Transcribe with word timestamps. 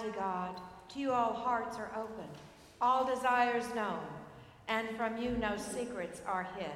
Almighty 0.00 0.18
God, 0.18 0.60
to 0.88 0.98
you 0.98 1.12
all 1.12 1.34
hearts 1.34 1.76
are 1.76 1.90
open, 1.94 2.24
all 2.80 3.04
desires 3.04 3.66
known, 3.74 4.00
and 4.68 4.88
from 4.96 5.18
you 5.18 5.32
no 5.32 5.58
secrets 5.58 6.22
are 6.26 6.48
hid. 6.56 6.70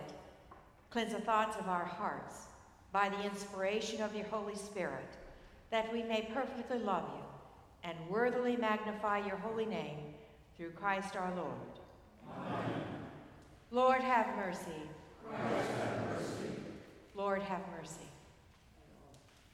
Cleanse 0.91 1.15
the 1.15 1.21
thoughts 1.21 1.57
of 1.57 1.67
our 1.67 1.87
hearts 1.87 2.43
by 2.93 3.09
the 3.09 3.25
inspiration 3.25 4.03
of 4.03 4.15
your 4.15 4.27
Holy 4.27 4.55
Spirit, 4.55 5.09
that 5.71 5.91
we 5.91 6.03
may 6.03 6.29
perfectly 6.35 6.79
love 6.79 7.05
you 7.15 7.25
and 7.91 7.97
worthily 8.11 8.57
magnify 8.57 9.27
your 9.27 9.37
holy 9.37 9.67
name 9.67 9.99
through 10.57 10.71
Christ 10.71 11.17
our 11.17 11.33
Lord. 11.35 11.55
Amen. 12.47 12.83
Lord, 13.71 14.03
have 14.03 14.37
mercy. 14.37 14.83
Christ, 15.27 15.71
have 15.81 16.09
mercy. 16.11 16.61
Lord, 17.15 17.43
have 17.43 17.63
mercy. 17.75 18.09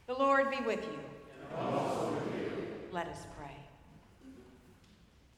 The 0.09 0.15
Lord 0.15 0.51
be 0.51 0.59
with 0.67 0.83
you. 0.83 0.99
And 1.57 1.77
also 1.77 2.11
with 2.11 2.35
you. 2.35 2.67
Let 2.93 3.07
us 3.07 3.27
pray. 3.37 3.40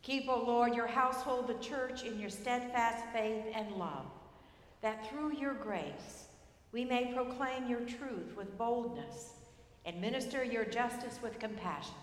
Keep, 0.02 0.28
O 0.28 0.42
Lord, 0.44 0.74
your 0.74 0.88
household, 0.88 1.46
the 1.46 1.64
church, 1.64 2.02
in 2.02 2.18
your 2.18 2.28
steadfast 2.28 3.04
faith 3.12 3.44
and 3.54 3.70
love, 3.76 4.06
that 4.80 5.08
through 5.08 5.36
your 5.36 5.54
grace 5.54 6.26
we 6.72 6.84
may 6.84 7.12
proclaim 7.14 7.68
your 7.68 7.80
truth 7.80 8.36
with 8.36 8.58
boldness 8.58 9.34
and 9.84 10.00
minister 10.00 10.42
your 10.42 10.64
justice 10.64 11.20
with 11.22 11.38
compassion, 11.38 11.94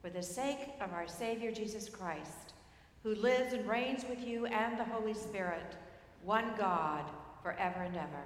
for 0.00 0.10
the 0.10 0.22
sake 0.22 0.70
of 0.80 0.92
our 0.92 1.08
Savior 1.08 1.50
Jesus 1.50 1.88
Christ, 1.88 2.54
who 3.02 3.14
lives 3.16 3.52
and 3.52 3.66
reigns 3.68 4.04
with 4.08 4.24
you 4.24 4.46
and 4.46 4.78
the 4.78 4.84
Holy 4.84 5.14
Spirit, 5.14 5.76
one 6.24 6.52
God, 6.56 7.04
forever 7.42 7.82
and 7.82 7.96
ever. 7.96 8.24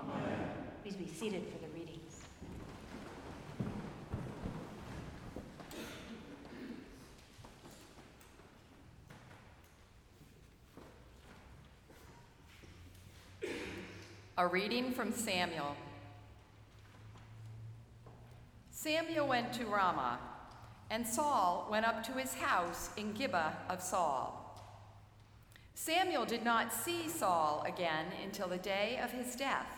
Amen. 0.00 0.48
Please 0.82 0.96
be 0.96 1.06
seated 1.06 1.44
for 1.52 1.58
the 1.58 1.72
readings. 1.74 1.76
A 14.38 14.46
reading 14.46 14.92
from 14.92 15.12
Samuel. 15.12 15.74
Samuel 18.70 19.26
went 19.26 19.50
to 19.54 19.64
Ramah, 19.64 20.18
and 20.90 21.06
Saul 21.06 21.66
went 21.70 21.86
up 21.86 22.02
to 22.02 22.12
his 22.12 22.34
house 22.34 22.90
in 22.98 23.14
Gibeah 23.14 23.56
of 23.70 23.80
Saul. 23.80 24.42
Samuel 25.72 26.26
did 26.26 26.44
not 26.44 26.70
see 26.70 27.08
Saul 27.08 27.64
again 27.66 28.08
until 28.22 28.46
the 28.46 28.58
day 28.58 29.00
of 29.02 29.10
his 29.10 29.36
death, 29.36 29.70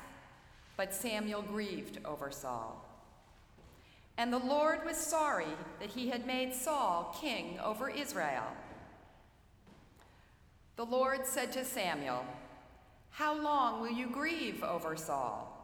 but 0.77 0.93
Samuel 0.93 1.43
grieved 1.43 2.00
over 2.05 2.33
Saul. 2.33 2.85
And 4.17 4.33
the 4.33 4.38
Lord 4.38 4.85
was 4.85 4.97
sorry 4.97 5.55
that 5.79 5.91
he 5.91 6.09
had 6.09 6.27
made 6.27 6.53
Saul 6.53 7.17
king 7.21 7.61
over 7.61 7.88
Israel. 7.88 8.49
The 10.75 10.85
Lord 10.85 11.27
said 11.27 11.53
to 11.53 11.65
Samuel, 11.65 12.25
how 13.11 13.41
long 13.41 13.81
will 13.81 13.91
you 13.91 14.07
grieve 14.09 14.62
over 14.62 14.97
Saul? 14.97 15.55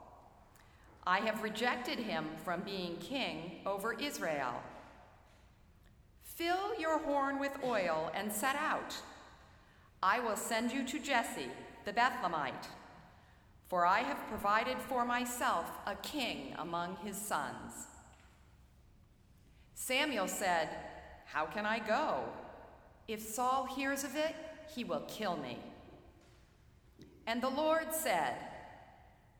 I 1.07 1.21
have 1.21 1.43
rejected 1.43 1.99
him 1.99 2.27
from 2.45 2.63
being 2.63 2.97
king 2.97 3.61
over 3.67 3.93
Israel. 3.93 4.63
Fill 6.23 6.79
your 6.81 6.99
horn 6.99 7.39
with 7.39 7.53
oil 7.63 8.11
and 8.15 8.33
set 8.33 8.57
out. 8.57 8.97
I 10.03 10.19
will 10.21 10.37
send 10.37 10.73
you 10.73 10.85
to 10.87 10.99
Jesse, 10.99 11.49
the 11.85 11.93
Bethlehemite, 11.93 12.69
for 13.69 13.87
I 13.87 14.01
have 14.01 14.29
provided 14.29 14.79
for 14.79 15.05
myself 15.05 15.67
a 15.87 15.95
king 15.97 16.55
among 16.59 16.97
his 17.05 17.17
sons. 17.17 17.87
Samuel 19.75 20.29
said, 20.29 20.71
How 21.27 21.47
can 21.47 21.67
I 21.67 21.79
go? 21.79 22.25
If 23.07 23.21
Saul 23.21 23.67
hears 23.67 24.03
of 24.03 24.17
it, 24.17 24.35
he 24.75 24.83
will 24.83 25.03
kill 25.07 25.37
me. 25.37 25.59
And 27.27 27.43
the 27.43 27.49
Lord 27.49 27.93
said, 27.93 28.37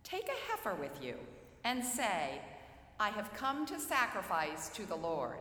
Take 0.03 0.29
a 0.29 0.51
heifer 0.51 0.75
with 0.75 1.03
you, 1.03 1.17
and 1.65 1.85
say, 1.85 2.41
I 3.01 3.11
have 3.11 3.33
come 3.35 3.67
to 3.67 3.81
sacrifice 3.81 4.69
to 4.71 4.87
the 4.87 4.95
Lord. 4.95 5.39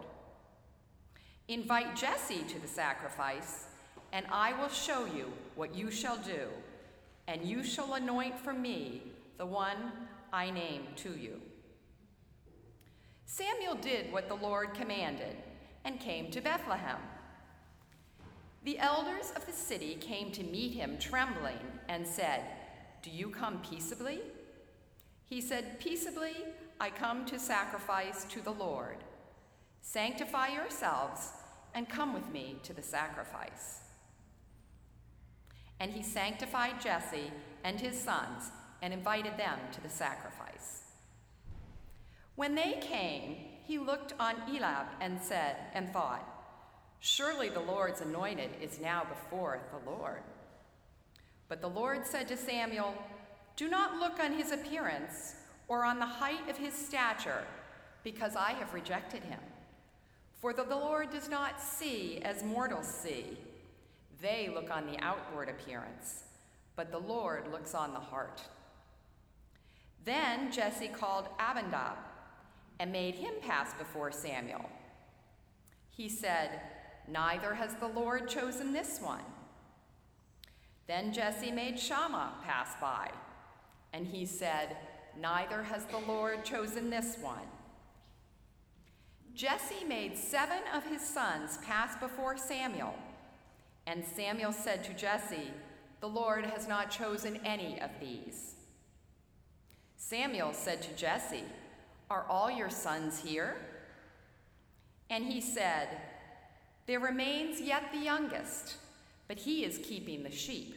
Invite 1.47 1.95
Jesse 1.95 2.43
to 2.43 2.59
the 2.59 2.67
sacrifice, 2.67 3.65
and 4.12 4.25
I 4.31 4.53
will 4.59 4.69
show 4.69 5.05
you 5.05 5.31
what 5.55 5.75
you 5.75 5.91
shall 5.91 6.17
do, 6.17 6.47
and 7.27 7.43
you 7.43 7.63
shall 7.63 7.93
anoint 7.93 8.39
for 8.39 8.53
me 8.53 9.03
the 9.38 9.45
one 9.45 9.91
I 10.31 10.50
name 10.50 10.83
to 10.97 11.17
you. 11.17 11.41
Samuel 13.25 13.75
did 13.75 14.12
what 14.12 14.27
the 14.27 14.35
Lord 14.35 14.73
commanded 14.73 15.35
and 15.85 16.00
came 16.00 16.31
to 16.31 16.41
Bethlehem. 16.41 16.97
The 18.63 18.79
elders 18.79 19.32
of 19.36 19.46
the 19.46 19.51
city 19.51 19.96
came 19.96 20.32
to 20.32 20.43
meet 20.43 20.74
him 20.74 20.98
trembling 20.98 21.60
and 21.89 22.08
said, 22.08 22.43
Do 23.01 23.10
you 23.10 23.29
come 23.29 23.60
peaceably? 23.60 24.22
He 25.25 25.41
said, 25.41 25.79
Peaceably 25.79 26.36
I 26.79 26.89
come 26.89 27.25
to 27.25 27.39
sacrifice 27.39 28.24
to 28.25 28.41
the 28.41 28.51
Lord. 28.51 28.98
Sanctify 29.82 30.50
yourselves 30.50 31.29
and 31.74 31.89
come 31.89 32.13
with 32.13 32.32
me 32.32 32.58
to 32.63 32.74
the 32.74 32.82
sacrifice. 32.82 33.82
And 35.79 35.91
he 35.91 36.01
sanctified 36.01 36.79
Jesse 36.79 37.32
and 37.65 37.82
his 37.82 38.00
sons 38.00 38.51
and 38.82 38.93
invited 38.93 39.38
them 39.38 39.60
to 39.74 39.82
the 39.82 39.89
sacrifice. 39.89 40.84
When 42.36 42.55
they 42.55 42.79
came, 42.79 43.36
he 43.63 43.77
looked 43.77 44.13
on 44.20 44.36
Eliab 44.48 44.88
and 45.01 45.22
said, 45.22 45.58
and 45.74 45.91
thought, 45.91 46.33
Surely 47.05 47.50
the 47.50 47.60
Lord's 47.60 48.00
anointed 48.00 48.50
is 48.62 48.79
now 48.79 49.03
before 49.03 49.60
the 49.74 49.91
Lord. 49.91 50.22
But 51.50 51.60
the 51.60 51.67
Lord 51.67 52.07
said 52.07 52.29
to 52.29 52.38
Samuel, 52.38 52.95
Do 53.57 53.67
not 53.67 53.98
look 53.98 54.22
on 54.22 54.31
his 54.31 54.53
appearance 54.53 55.36
or 55.67 55.83
on 55.83 56.00
the 56.00 56.05
height 56.05 56.50
of 56.50 56.55
his 56.55 56.74
stature, 56.74 57.43
because 58.05 58.38
I 58.38 58.53
have 58.53 58.74
rejected 58.74 59.22
him. 59.22 59.41
For 60.39 60.53
the 60.53 60.63
Lord 60.63 61.10
does 61.10 61.27
not 61.27 61.62
see 61.62 62.22
as 62.22 62.41
mortals 62.41 62.88
see. 62.88 63.38
They 64.22 64.48
look 64.48 64.72
on 64.74 64.88
the 64.88 64.98
outward 65.03 65.50
appearance, 65.50 66.24
but 66.77 66.89
the 66.89 67.00
Lord 67.00 67.51
looks 67.51 67.75
on 67.75 67.91
the 67.91 68.00
heart. 68.00 68.41
Then 70.05 70.53
Jesse 70.53 70.88
called 70.88 71.27
Abinadab 71.38 71.98
and 72.79 72.93
made 72.93 73.15
him 73.15 73.33
pass 73.41 73.74
before 73.74 74.13
Samuel. 74.13 74.69
He 75.91 76.07
said, 76.07 76.62
Neither 77.07 77.53
has 77.53 77.75
the 77.75 77.88
Lord 77.88 78.27
chosen 78.27 78.74
this 78.74 79.00
one. 79.01 79.24
Then 80.88 81.13
Jesse 81.13 81.51
made 81.51 81.79
Shammah 81.79 82.33
pass 82.43 82.75
by, 82.79 83.10
and 83.93 84.05
he 84.05 84.25
said, 84.25 84.77
Neither 85.19 85.63
has 85.63 85.86
the 85.86 86.00
Lord 86.00 86.43
chosen 86.43 86.89
this 86.89 87.17
one. 87.22 87.48
Jesse 89.33 89.83
made 89.88 90.17
seven 90.17 90.60
of 90.75 90.86
his 90.86 91.01
sons 91.01 91.57
pass 91.65 91.95
before 91.95 92.38
Samuel, 92.38 92.95
and 93.88 94.03
Samuel 94.05 94.51
said 94.51 94.83
to 94.83 94.93
Jesse, 94.93 95.51
The 96.01 96.10
Lord 96.10 96.45
has 96.45 96.67
not 96.67 96.91
chosen 96.91 97.39
any 97.45 97.81
of 97.81 97.89
these. 98.00 98.55
Samuel 99.98 100.53
said 100.53 100.81
to 100.81 100.93
Jesse, 100.95 101.43
Are 102.10 102.25
all 102.29 102.51
your 102.51 102.69
sons 102.69 103.19
here? 103.19 103.55
And 105.10 105.24
he 105.25 105.41
said, 105.41 105.89
there 106.86 107.00
remains 107.00 107.62
yet 107.62 107.92
the 107.92 108.00
youngest, 108.00 108.75
but 109.28 109.40
he 109.40 109.63
is 109.63 109.80
keeping 109.84 110.24
the 110.24 110.32
sheep. 110.32 110.75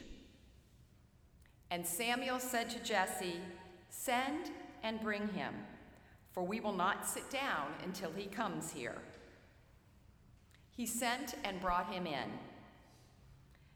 And 1.70 1.84
Samuel 1.84 2.38
said 2.38 2.70
to 2.70 2.82
Jesse, 2.84 3.40
Send 3.90 4.50
and 4.82 5.00
bring 5.00 5.28
him, 5.28 5.54
for 6.32 6.44
we 6.44 6.60
will 6.60 6.72
not 6.72 7.08
sit 7.08 7.28
down 7.30 7.68
until 7.84 8.12
he 8.12 8.26
comes 8.26 8.70
here. 8.70 8.96
He 10.76 10.86
sent 10.86 11.34
and 11.42 11.60
brought 11.60 11.92
him 11.92 12.06
in. 12.06 12.30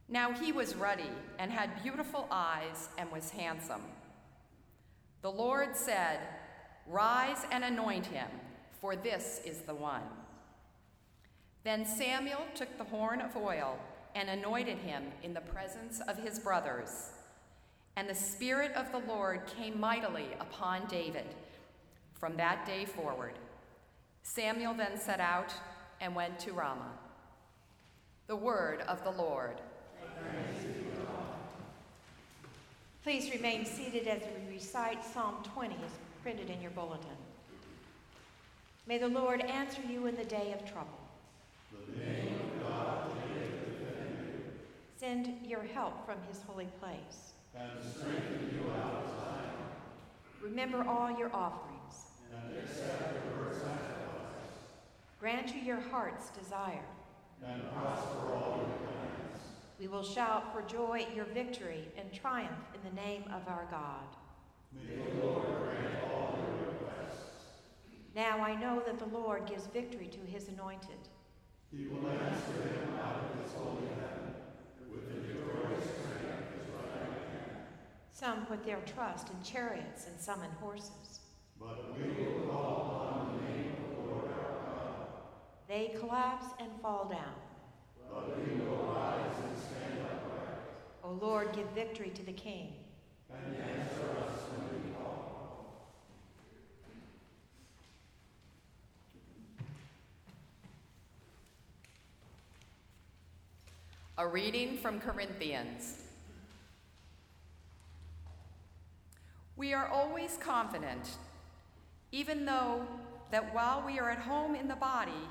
Now 0.09 0.33
he 0.33 0.53
was 0.53 0.77
ruddy 0.77 1.11
and 1.39 1.51
had 1.51 1.83
beautiful 1.83 2.27
eyes 2.31 2.89
and 2.99 3.11
was 3.11 3.31
handsome. 3.31 3.83
The 5.23 5.31
Lord 5.31 5.77
said, 5.77 6.21
Rise 6.87 7.45
and 7.51 7.65
anoint 7.65 8.07
him, 8.07 8.29
for 8.81 8.97
this 8.97 9.41
is 9.45 9.61
the 9.61 9.75
one. 9.75 10.03
Then 11.64 11.85
Samuel 11.85 12.47
took 12.55 12.76
the 12.79 12.85
horn 12.85 13.21
of 13.21 13.37
oil 13.37 13.79
and 14.14 14.29
anointed 14.29 14.79
him 14.79 15.05
in 15.23 15.35
the 15.35 15.40
presence 15.40 16.00
of 16.09 16.19
his 16.19 16.38
brothers. 16.38 17.11
And 17.97 18.09
the 18.09 18.14
Spirit 18.14 18.73
of 18.73 18.90
the 18.93 19.12
Lord 19.12 19.43
came 19.47 19.79
mightily 19.79 20.29
upon 20.40 20.87
David 20.87 21.26
from 22.14 22.37
that 22.37 22.67
day 22.67 22.85
forward. 22.85 23.35
Samuel 24.23 24.75
then 24.75 24.99
set 24.99 25.21
out 25.21 25.52
and 26.00 26.14
went 26.14 26.38
to 26.40 26.52
Ramah. 26.52 26.99
The 28.26 28.37
word 28.37 28.83
of 28.83 29.05
the 29.05 29.11
Lord. 29.11 29.61
Please 33.02 33.31
remain 33.33 33.64
seated 33.64 34.07
as 34.07 34.23
we 34.23 34.55
recite 34.55 35.05
Psalm 35.05 35.37
20 35.55 35.75
as 35.75 35.90
printed 36.23 36.50
in 36.50 36.61
your 36.61 36.71
bulletin. 36.71 37.09
May 38.87 38.99
the 38.99 39.09
Lord 39.09 39.40
answer 39.40 39.81
you 39.88 40.07
in 40.07 40.17
the 40.17 40.25
day 40.25 40.52
of 40.52 40.71
trouble. 40.71 41.00
The 41.73 41.76
name 41.76 41.76
of 41.76 41.79
God 41.79 41.79
Send 44.97 45.47
your 45.47 45.62
help 45.62 46.04
from 46.04 46.18
his 46.28 46.42
holy 46.47 46.68
place. 46.78 47.32
And 47.56 47.70
strengthen 47.82 48.50
you 48.54 48.70
out 48.70 49.04
of. 49.04 49.11
Remember 50.42 50.85
all 50.88 51.11
your 51.18 51.35
offerings. 51.35 52.12
And 52.32 52.56
accept 52.59 53.25
your 53.26 53.52
sacrifice. 53.52 54.56
Grant 55.18 55.54
you 55.54 55.61
your 55.62 55.80
heart's 55.80 56.30
desire. 56.30 56.85
And 57.47 57.62
prosper 57.73 58.35
all 58.35 58.59
your 58.59 58.88
plans. 58.88 59.42
We 59.78 59.88
will 59.88 60.02
shout 60.02 60.52
for 60.52 60.62
joy 60.62 61.06
your 61.14 61.26
victory 61.26 61.88
and 61.97 62.12
triumph 62.12 62.50
in 62.75 62.80
the 62.88 63.00
name 63.00 63.25
of 63.26 63.47
our 63.49 63.66
God. 63.70 64.16
May 64.75 64.97
the 64.97 65.26
Lord 65.26 65.47
grant 65.47 66.04
all 66.12 66.38
your 66.38 66.73
requests. 66.73 67.44
Now 68.14 68.38
I 68.40 68.54
know 68.54 68.82
that 68.87 68.99
the 68.99 69.06
Lord 69.06 69.47
gives 69.47 69.66
victory 69.66 70.09
to 70.09 70.20
his 70.30 70.49
anointed. 70.49 71.10
He 71.77 71.87
will 71.87 72.09
answer 72.09 72.62
him 72.62 72.99
out 73.00 73.31
of 73.31 73.45
his 73.45 73.53
holy 73.55 73.87
heaven 73.95 74.35
with 74.91 75.09
the 75.09 75.21
victorious 75.21 75.85
strength 75.85 76.49
of 76.49 76.59
his 76.59 76.69
right 76.75 76.99
hand. 76.99 77.59
Some 78.12 78.45
put 78.47 78.65
their 78.65 78.81
trust 78.81 79.29
in 79.31 79.41
chariots 79.43 80.09
and 80.09 80.21
some 80.21 80.43
in 80.43 80.50
horses. 80.61 81.21
But 81.61 81.97
we 81.97 82.09
will 82.25 82.49
call 82.49 83.07
upon 83.07 83.37
the 83.37 83.53
name 83.53 83.73
of 83.85 83.97
the 83.97 84.03
Lord 84.11 84.25
our 84.33 84.53
God. 84.67 85.07
They 85.69 85.95
collapse 85.97 86.47
and 86.59 86.71
fall 86.83 87.05
down. 87.09 87.35
But 88.12 88.37
we 88.37 88.55
will 88.65 88.93
rise 88.93 89.37
and 89.49 89.57
stand 89.57 90.00
upright. 90.00 90.59
O 91.05 91.12
Lord, 91.12 91.53
give 91.53 91.69
victory 91.71 92.11
to 92.17 92.27
the 92.27 92.33
king. 92.33 92.73
And 93.33 93.55
answer 93.55 94.11
us 94.19 94.41
when 94.50 94.83
we 94.83 94.91
call. 94.99 95.31
A 104.21 104.27
reading 104.27 104.77
from 104.77 105.00
Corinthians. 105.00 105.95
We 109.57 109.73
are 109.73 109.89
always 109.89 110.37
confident, 110.37 111.17
even 112.12 112.45
though 112.45 112.87
that 113.31 113.55
while 113.55 113.83
we 113.87 113.99
are 113.99 114.11
at 114.11 114.19
home 114.19 114.55
in 114.55 114.69
the 114.69 114.77
body, 114.77 115.27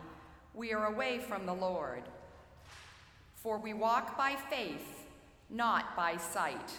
we 0.55 0.74
are 0.74 0.88
away 0.88 1.19
from 1.19 1.46
the 1.46 1.53
Lord. 1.53 2.01
For 3.36 3.60
we 3.60 3.74
walk 3.74 4.17
by 4.17 4.36
faith, 4.50 5.05
not 5.51 5.96
by 5.96 6.17
sight. 6.17 6.72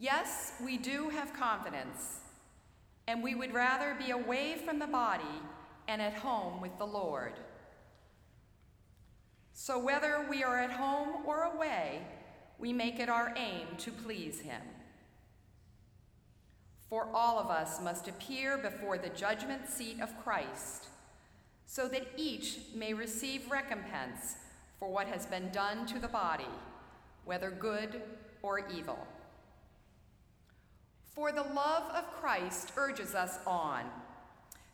Yes, 0.00 0.54
we 0.64 0.78
do 0.78 1.10
have 1.10 1.32
confidence, 1.32 2.18
and 3.06 3.22
we 3.22 3.36
would 3.36 3.54
rather 3.54 3.94
be 4.04 4.10
away 4.10 4.56
from 4.56 4.80
the 4.80 4.88
body 4.88 5.42
and 5.86 6.02
at 6.02 6.14
home 6.14 6.60
with 6.60 6.76
the 6.78 6.88
Lord. 6.88 7.34
So, 9.54 9.78
whether 9.78 10.26
we 10.28 10.42
are 10.42 10.58
at 10.58 10.70
home 10.70 11.26
or 11.26 11.42
away, 11.42 12.02
we 12.58 12.72
make 12.72 12.98
it 12.98 13.08
our 13.08 13.34
aim 13.36 13.66
to 13.78 13.90
please 13.90 14.40
Him. 14.40 14.62
For 16.88 17.08
all 17.12 17.38
of 17.38 17.50
us 17.50 17.80
must 17.82 18.08
appear 18.08 18.56
before 18.56 18.98
the 18.98 19.10
judgment 19.10 19.68
seat 19.68 20.00
of 20.00 20.22
Christ, 20.22 20.88
so 21.66 21.86
that 21.88 22.06
each 22.16 22.58
may 22.74 22.94
receive 22.94 23.50
recompense 23.50 24.36
for 24.78 24.88
what 24.88 25.06
has 25.06 25.26
been 25.26 25.50
done 25.50 25.86
to 25.86 25.98
the 25.98 26.08
body, 26.08 26.44
whether 27.24 27.50
good 27.50 28.02
or 28.42 28.66
evil. 28.68 29.06
For 31.14 31.30
the 31.30 31.42
love 31.42 31.90
of 31.94 32.10
Christ 32.20 32.72
urges 32.76 33.14
us 33.14 33.38
on, 33.46 33.84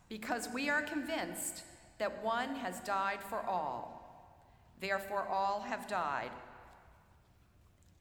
because 0.08 0.48
we 0.54 0.70
are 0.70 0.82
convinced 0.82 1.62
that 1.98 2.24
one 2.24 2.54
has 2.56 2.80
died 2.80 3.20
for 3.22 3.40
all 3.40 3.97
Therefore, 4.80 5.26
all 5.28 5.60
have 5.60 5.86
died. 5.86 6.30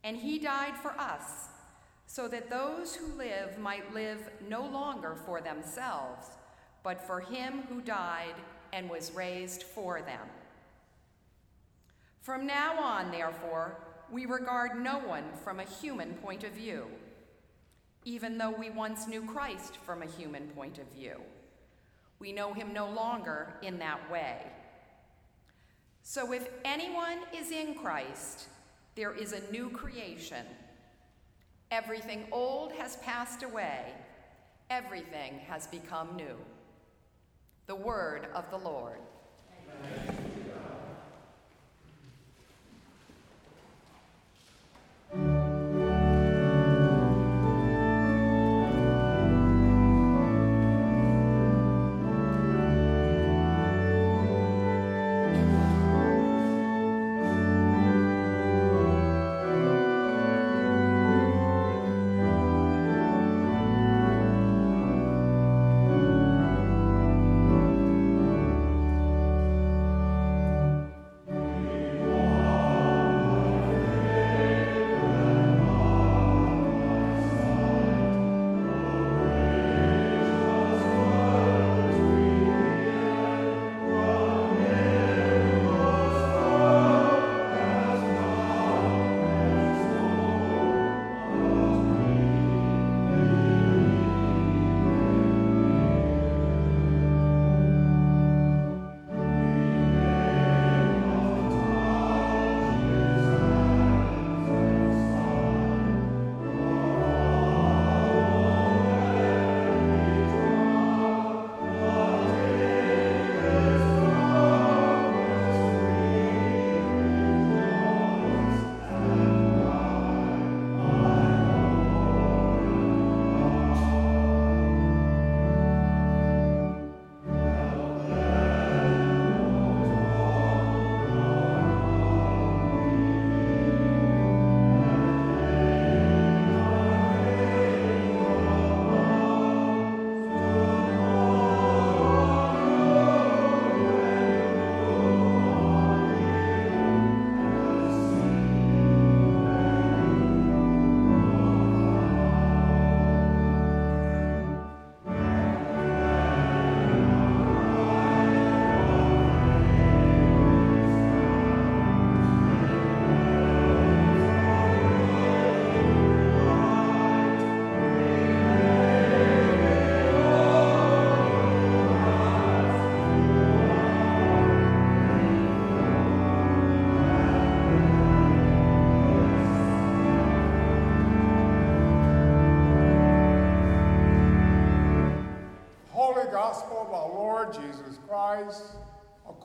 And 0.03 0.15
he 0.15 0.39
died 0.39 0.77
for 0.77 0.91
us, 1.00 1.50
so 2.05 2.27
that 2.27 2.50
those 2.50 2.96
who 2.96 3.07
live 3.17 3.57
might 3.57 3.93
live 3.93 4.29
no 4.48 4.65
longer 4.65 5.15
for 5.25 5.41
themselves, 5.41 6.27
but 6.84 7.05
for 7.05 7.19
him 7.19 7.63
who 7.67 7.81
died 7.81 8.36
and 8.72 8.89
was 8.89 9.12
raised 9.12 9.63
for 9.63 10.01
them. 10.01 10.27
From 12.22 12.46
now 12.46 12.79
on, 12.79 13.12
therefore, 13.12 13.77
we 14.12 14.25
regard 14.25 14.81
no 14.81 15.00
one 15.00 15.25
from 15.43 15.60
a 15.60 15.65
human 15.65 16.13
point 16.15 16.43
of 16.43 16.51
view, 16.51 16.88
even 18.05 18.38
though 18.38 18.51
we 18.51 18.69
once 18.69 19.07
knew 19.07 19.25
Christ 19.25 19.77
from 19.77 20.01
a 20.01 20.07
human 20.07 20.48
point 20.50 20.77
of 20.77 20.88
view. 20.91 21.22
We 22.19 22.31
know 22.31 22.53
him 22.53 22.74
no 22.74 22.89
longer 22.89 23.53
in 23.62 23.79
that 23.79 24.10
way. 24.12 24.38
So 26.09 26.31
if 26.31 26.47
anyone 26.63 27.17
is 27.35 27.51
in 27.51 27.75
Christ, 27.75 28.47
there 28.95 29.13
is 29.13 29.33
a 29.33 29.51
new 29.51 29.69
creation. 29.69 30.45
Everything 31.69 32.23
old 32.31 32.71
has 32.71 32.95
passed 32.95 33.43
away, 33.43 33.91
everything 34.69 35.39
has 35.49 35.67
become 35.67 36.15
new. 36.15 36.37
The 37.65 37.75
word 37.75 38.29
of 38.33 38.49
the 38.51 38.57
Lord. 38.57 38.99
Lord 40.05 40.26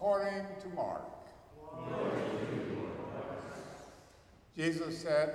according 0.03 0.45
to 0.61 0.69
Mark. 0.71 1.05
Jesus 4.57 4.99
said, 4.99 5.31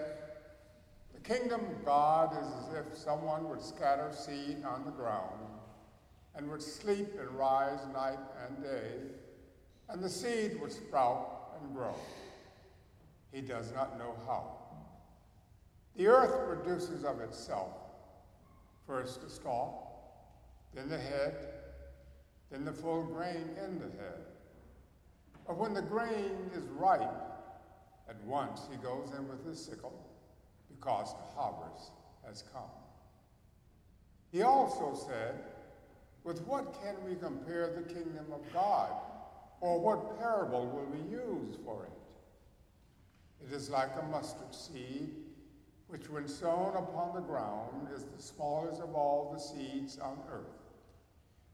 The 1.13 1.21
kingdom 1.21 1.61
of 1.61 1.85
God 1.85 2.33
is 2.33 2.47
as 2.47 2.85
if 2.85 2.97
someone 2.97 3.47
would 3.47 3.61
scatter 3.61 4.11
seed 4.11 4.65
on 4.65 4.83
the 4.83 4.91
ground 4.91 5.39
and 6.35 6.51
would 6.51 6.61
sleep 6.61 7.07
and 7.17 7.29
rise 7.31 7.79
night 7.93 8.19
and 8.45 8.61
day, 8.61 8.91
and 9.87 10.03
the 10.03 10.09
seed 10.09 10.59
would 10.59 10.73
sprout 10.73 11.53
and 11.61 11.73
grow. 11.73 11.95
He 13.31 13.39
does 13.39 13.71
not 13.73 13.97
know 13.97 14.15
how. 14.25 14.57
The 15.95 16.07
earth 16.07 16.45
produces 16.45 17.05
of 17.05 17.21
itself 17.21 17.71
first 18.85 19.21
the 19.21 19.29
stalk, 19.29 19.75
then 20.75 20.89
the 20.89 20.99
head, 20.99 21.35
then 22.51 22.65
the 22.65 22.73
full 22.73 23.03
grain 23.03 23.49
in 23.65 23.79
the 23.79 23.85
head. 23.97 24.25
But 25.47 25.57
when 25.57 25.73
the 25.73 25.81
grain 25.81 26.51
is 26.53 26.63
ripe, 26.77 27.01
at 28.09 28.21
once 28.25 28.67
he 28.69 28.77
goes 28.77 29.11
in 29.17 29.27
with 29.29 29.45
his 29.45 29.63
sickle, 29.63 29.97
because 30.69 31.13
the 31.13 31.39
harvest 31.39 31.91
has 32.25 32.43
come. 32.53 32.69
He 34.31 34.41
also 34.41 34.93
said, 35.07 35.35
With 36.25 36.41
what 36.41 36.73
can 36.81 36.95
we 37.07 37.15
compare 37.15 37.73
the 37.73 37.93
kingdom 37.93 38.25
of 38.33 38.41
God? 38.53 38.91
Or 39.61 39.79
what 39.79 40.19
parable 40.19 40.67
will 40.67 40.85
we 40.85 41.09
use 41.09 41.57
for 41.65 41.85
it? 41.85 43.47
It 43.47 43.55
is 43.55 43.69
like 43.69 43.91
a 43.99 44.05
mustard 44.05 44.53
seed, 44.53 45.09
which 45.87 46.09
when 46.09 46.27
sown 46.27 46.75
upon 46.75 47.15
the 47.15 47.21
ground 47.21 47.87
is 47.95 48.03
the 48.03 48.21
smallest 48.21 48.81
of 48.81 48.93
all 48.93 49.31
the 49.33 49.39
seeds 49.39 49.97
on 49.97 50.19
earth. 50.29 50.43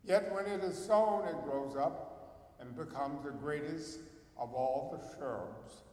Yet 0.04 0.34
when 0.34 0.48
it 0.48 0.64
is 0.64 0.78
sown, 0.78 1.28
it 1.28 1.44
grows 1.46 1.78
up 1.78 2.13
and 2.60 2.76
becomes 2.76 3.24
the 3.24 3.32
greatest 3.32 4.00
of 4.38 4.54
all 4.54 4.98
the 4.98 5.18
shrubs, 5.18 5.84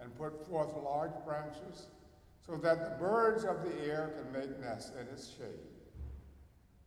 and 0.00 0.16
put 0.16 0.46
forth 0.46 0.70
large 0.82 1.12
branches, 1.24 1.86
so 2.46 2.56
that 2.56 2.78
the 2.84 3.04
birds 3.04 3.44
of 3.44 3.62
the 3.62 3.84
air 3.84 4.12
can 4.16 4.32
make 4.32 4.60
nests 4.60 4.92
in 4.98 5.06
its 5.08 5.28
shade. 5.28 5.70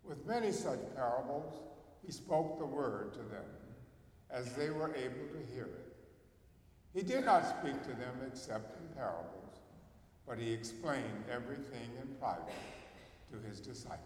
With 0.03 0.25
many 0.25 0.51
such 0.51 0.79
parables, 0.95 1.53
he 2.05 2.11
spoke 2.11 2.59
the 2.59 2.65
word 2.65 3.13
to 3.13 3.19
them, 3.19 3.45
as 4.29 4.53
they 4.53 4.69
were 4.69 4.93
able 4.95 5.27
to 5.31 5.53
hear 5.53 5.65
it. 5.65 5.95
He 6.93 7.01
did 7.01 7.25
not 7.25 7.59
speak 7.59 7.81
to 7.83 7.89
them 7.89 8.15
except 8.27 8.77
in 8.79 8.95
parables, 8.95 9.59
but 10.27 10.37
he 10.37 10.51
explained 10.51 11.23
everything 11.31 11.89
in 12.01 12.15
private 12.19 12.53
to 13.31 13.47
his 13.47 13.59
disciples. 13.59 13.99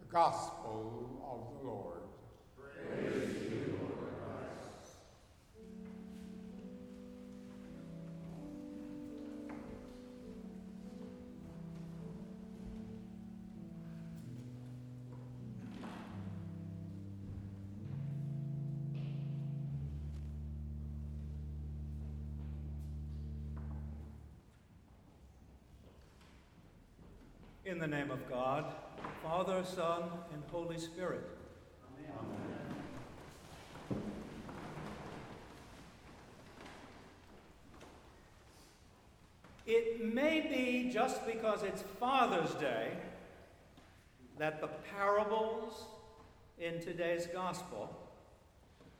The 0.00 0.06
Gospel 0.06 1.20
of 1.24 1.62
the 1.62 1.68
Lord. 1.68 2.00
Praise 2.56 3.39
In 27.70 27.78
the 27.78 27.86
name 27.86 28.10
of 28.10 28.28
God, 28.28 28.64
Father, 29.22 29.62
Son, 29.62 30.02
and 30.32 30.42
Holy 30.50 30.76
Spirit. 30.76 31.22
Amen. 31.96 34.02
It 39.68 40.12
may 40.12 40.40
be 40.40 40.90
just 40.92 41.24
because 41.24 41.62
it's 41.62 41.82
Father's 42.00 42.52
Day 42.54 42.88
that 44.36 44.60
the 44.60 44.66
parables 44.96 45.84
in 46.58 46.80
today's 46.80 47.26
gospel 47.26 47.96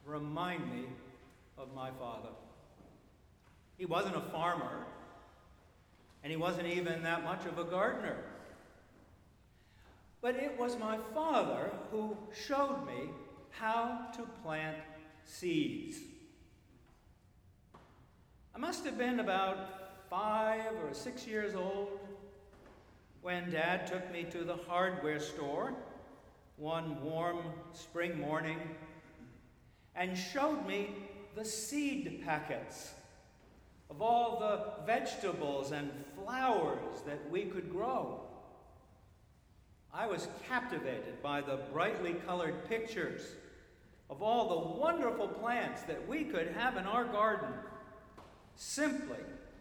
remind 0.07 0.73
me 0.73 0.85
of 1.59 1.75
my 1.75 1.91
father. 1.99 2.29
He 3.79 3.85
wasn't 3.85 4.15
a 4.15 4.23
farmer, 4.31 4.87
and 6.23 6.31
he 6.31 6.37
wasn't 6.37 6.69
even 6.69 7.03
that 7.03 7.25
much 7.25 7.45
of 7.47 7.59
a 7.59 7.65
gardener. 7.65 8.30
But 10.23 10.37
it 10.37 10.59
was 10.59 10.79
my 10.79 10.99
father 11.15 11.71
who 11.91 12.17
showed 12.47 12.87
me 12.87 13.11
how 13.51 14.09
to 14.17 14.23
plant 14.43 14.77
seeds. 15.25 15.99
I 18.55 18.59
must 18.59 18.85
have 18.85 18.99
been 18.99 19.21
about 19.21 20.09
five 20.11 20.73
or 20.85 20.93
six 20.93 21.27
years 21.27 21.55
old 21.55 21.99
when 23.23 23.51
Dad 23.51 23.87
took 23.87 24.13
me 24.13 24.25
to 24.25 24.45
the 24.45 24.57
hardware 24.57 25.21
store 25.21 25.75
one 26.61 27.03
warm 27.03 27.39
spring 27.73 28.21
morning 28.21 28.59
and 29.95 30.17
showed 30.17 30.67
me 30.67 30.91
the 31.35 31.45
seed 31.45 32.23
packets 32.25 32.93
of 33.89 34.03
all 34.03 34.39
the 34.39 34.85
vegetables 34.85 35.73
and 35.73 35.91
flowers 36.15 37.01
that 37.07 37.19
we 37.31 37.45
could 37.45 37.71
grow. 37.71 38.21
I 39.93 40.07
was 40.07 40.29
captivated 40.49 41.21
by 41.23 41.41
the 41.41 41.59
brightly 41.73 42.15
colored 42.27 42.69
pictures 42.69 43.23
of 44.09 44.23
all 44.23 44.49
the 44.49 44.81
wonderful 44.81 45.29
plants 45.29 45.83
that 45.83 46.07
we 46.09 46.25
could 46.25 46.49
have 46.49 46.77
in 46.77 46.85
our 46.85 47.05
garden 47.05 47.49
simply 48.57 49.19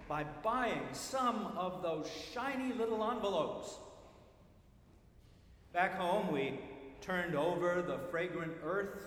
by 0.08 0.24
buying 0.44 0.82
some 0.92 1.54
of 1.56 1.82
those 1.82 2.10
shiny 2.34 2.74
little 2.74 3.04
envelopes. 3.10 3.78
Back 5.72 5.96
home, 5.98 6.32
we 6.32 6.60
turned 7.02 7.36
over 7.36 7.82
the 7.82 8.00
fragrant 8.12 8.54
earth 8.64 9.06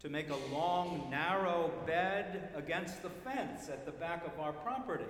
to 0.00 0.08
make 0.08 0.30
a 0.30 0.54
long, 0.54 1.08
narrow 1.10 1.70
bed 1.86 2.48
against 2.56 3.02
the 3.02 3.10
fence 3.10 3.68
at 3.68 3.86
the 3.86 3.92
back 3.92 4.26
of 4.26 4.40
our 4.40 4.52
property. 4.52 5.04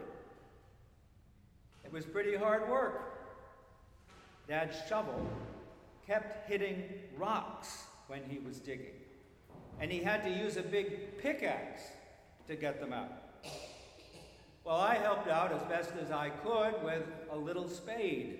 It 1.84 1.92
was 1.92 2.04
pretty 2.04 2.36
hard 2.36 2.68
work. 2.68 3.21
Dad's 4.48 4.76
shovel 4.88 5.26
kept 6.06 6.48
hitting 6.48 6.84
rocks 7.16 7.84
when 8.08 8.20
he 8.28 8.38
was 8.38 8.58
digging, 8.58 8.94
and 9.80 9.90
he 9.90 10.00
had 10.00 10.22
to 10.24 10.30
use 10.30 10.56
a 10.56 10.62
big 10.62 11.18
pickaxe 11.18 11.82
to 12.46 12.56
get 12.56 12.80
them 12.80 12.92
out. 12.92 13.12
Well, 14.64 14.76
I 14.76 14.94
helped 14.94 15.28
out 15.28 15.52
as 15.52 15.62
best 15.62 15.92
as 16.00 16.10
I 16.10 16.30
could 16.30 16.82
with 16.84 17.02
a 17.30 17.36
little 17.36 17.68
spade. 17.68 18.38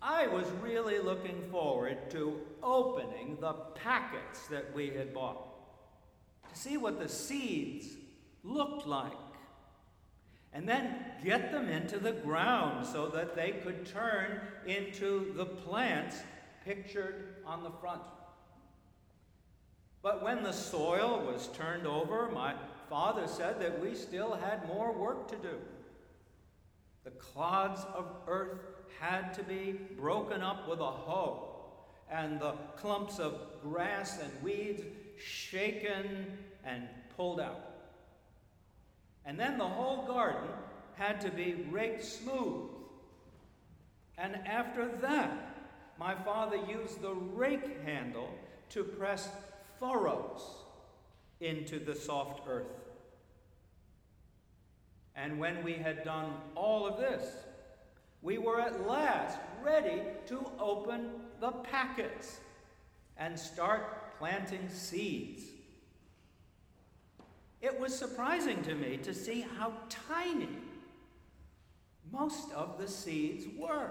I 0.00 0.26
was 0.26 0.46
really 0.60 0.98
looking 0.98 1.42
forward 1.50 2.10
to 2.10 2.40
opening 2.62 3.38
the 3.40 3.52
packets 3.52 4.46
that 4.48 4.72
we 4.74 4.90
had 4.90 5.14
bought 5.14 5.48
to 6.52 6.58
see 6.58 6.76
what 6.76 6.98
the 6.98 7.08
seeds 7.08 7.86
looked 8.44 8.86
like 8.86 9.12
and 10.52 10.68
then 10.68 10.96
get 11.24 11.50
them 11.50 11.68
into 11.68 11.98
the 11.98 12.12
ground 12.12 12.86
so 12.86 13.08
that 13.08 13.34
they 13.34 13.52
could 13.64 13.86
turn 13.86 14.40
into 14.66 15.32
the 15.34 15.46
plants 15.46 16.16
pictured 16.64 17.36
on 17.46 17.62
the 17.62 17.70
front. 17.70 18.02
But 20.02 20.22
when 20.22 20.42
the 20.42 20.52
soil 20.52 21.22
was 21.24 21.48
turned 21.48 21.86
over, 21.86 22.28
my 22.30 22.54
father 22.90 23.26
said 23.26 23.60
that 23.60 23.80
we 23.80 23.94
still 23.94 24.34
had 24.34 24.66
more 24.66 24.92
work 24.92 25.28
to 25.28 25.36
do. 25.36 25.56
The 27.04 27.12
clods 27.12 27.82
of 27.94 28.06
earth 28.26 28.60
had 29.00 29.32
to 29.34 29.42
be 29.44 29.78
broken 29.96 30.42
up 30.42 30.68
with 30.68 30.80
a 30.80 30.84
hoe, 30.84 31.48
and 32.10 32.38
the 32.40 32.52
clumps 32.76 33.18
of 33.18 33.34
grass 33.62 34.20
and 34.20 34.30
weeds 34.42 34.82
shaken 35.16 36.38
and 36.64 36.88
pulled 37.16 37.40
out. 37.40 37.71
And 39.24 39.38
then 39.38 39.58
the 39.58 39.68
whole 39.68 40.06
garden 40.06 40.48
had 40.94 41.20
to 41.22 41.30
be 41.30 41.66
raked 41.70 42.04
smooth. 42.04 42.70
And 44.18 44.36
after 44.46 44.88
that, 45.00 45.52
my 45.98 46.14
father 46.14 46.56
used 46.68 47.00
the 47.00 47.14
rake 47.14 47.82
handle 47.84 48.30
to 48.70 48.84
press 48.84 49.28
furrows 49.78 50.42
into 51.40 51.78
the 51.78 51.94
soft 51.94 52.42
earth. 52.48 52.66
And 55.14 55.38
when 55.38 55.62
we 55.62 55.74
had 55.74 56.04
done 56.04 56.32
all 56.54 56.86
of 56.86 56.98
this, 56.98 57.24
we 58.22 58.38
were 58.38 58.60
at 58.60 58.86
last 58.86 59.38
ready 59.62 60.00
to 60.26 60.44
open 60.58 61.10
the 61.40 61.50
packets 61.50 62.38
and 63.18 63.38
start 63.38 64.18
planting 64.18 64.68
seeds. 64.68 65.42
Was 67.82 67.98
surprising 67.98 68.62
to 68.62 68.76
me 68.76 68.96
to 68.98 69.12
see 69.12 69.44
how 69.58 69.72
tiny 69.88 70.56
most 72.12 72.52
of 72.52 72.78
the 72.78 72.86
seeds 72.86 73.44
were. 73.58 73.90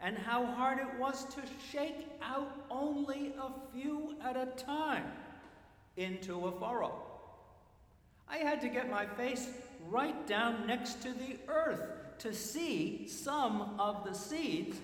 and 0.00 0.18
how 0.18 0.44
hard 0.44 0.78
it 0.78 1.00
was 1.00 1.24
to 1.34 1.40
shake 1.72 2.06
out 2.20 2.66
only 2.70 3.32
a 3.40 3.48
few 3.72 4.16
at 4.22 4.36
a 4.36 4.44
time 4.62 5.10
into 5.96 6.46
a 6.46 6.52
furrow. 6.60 7.00
I 8.28 8.36
had 8.36 8.60
to 8.60 8.68
get 8.68 8.90
my 8.90 9.06
face 9.06 9.48
right 9.88 10.26
down 10.26 10.66
next 10.66 11.00
to 11.04 11.14
the 11.14 11.38
earth 11.48 11.80
to 12.18 12.34
see 12.34 13.08
some 13.08 13.80
of 13.80 14.04
the 14.04 14.12
seeds. 14.12 14.76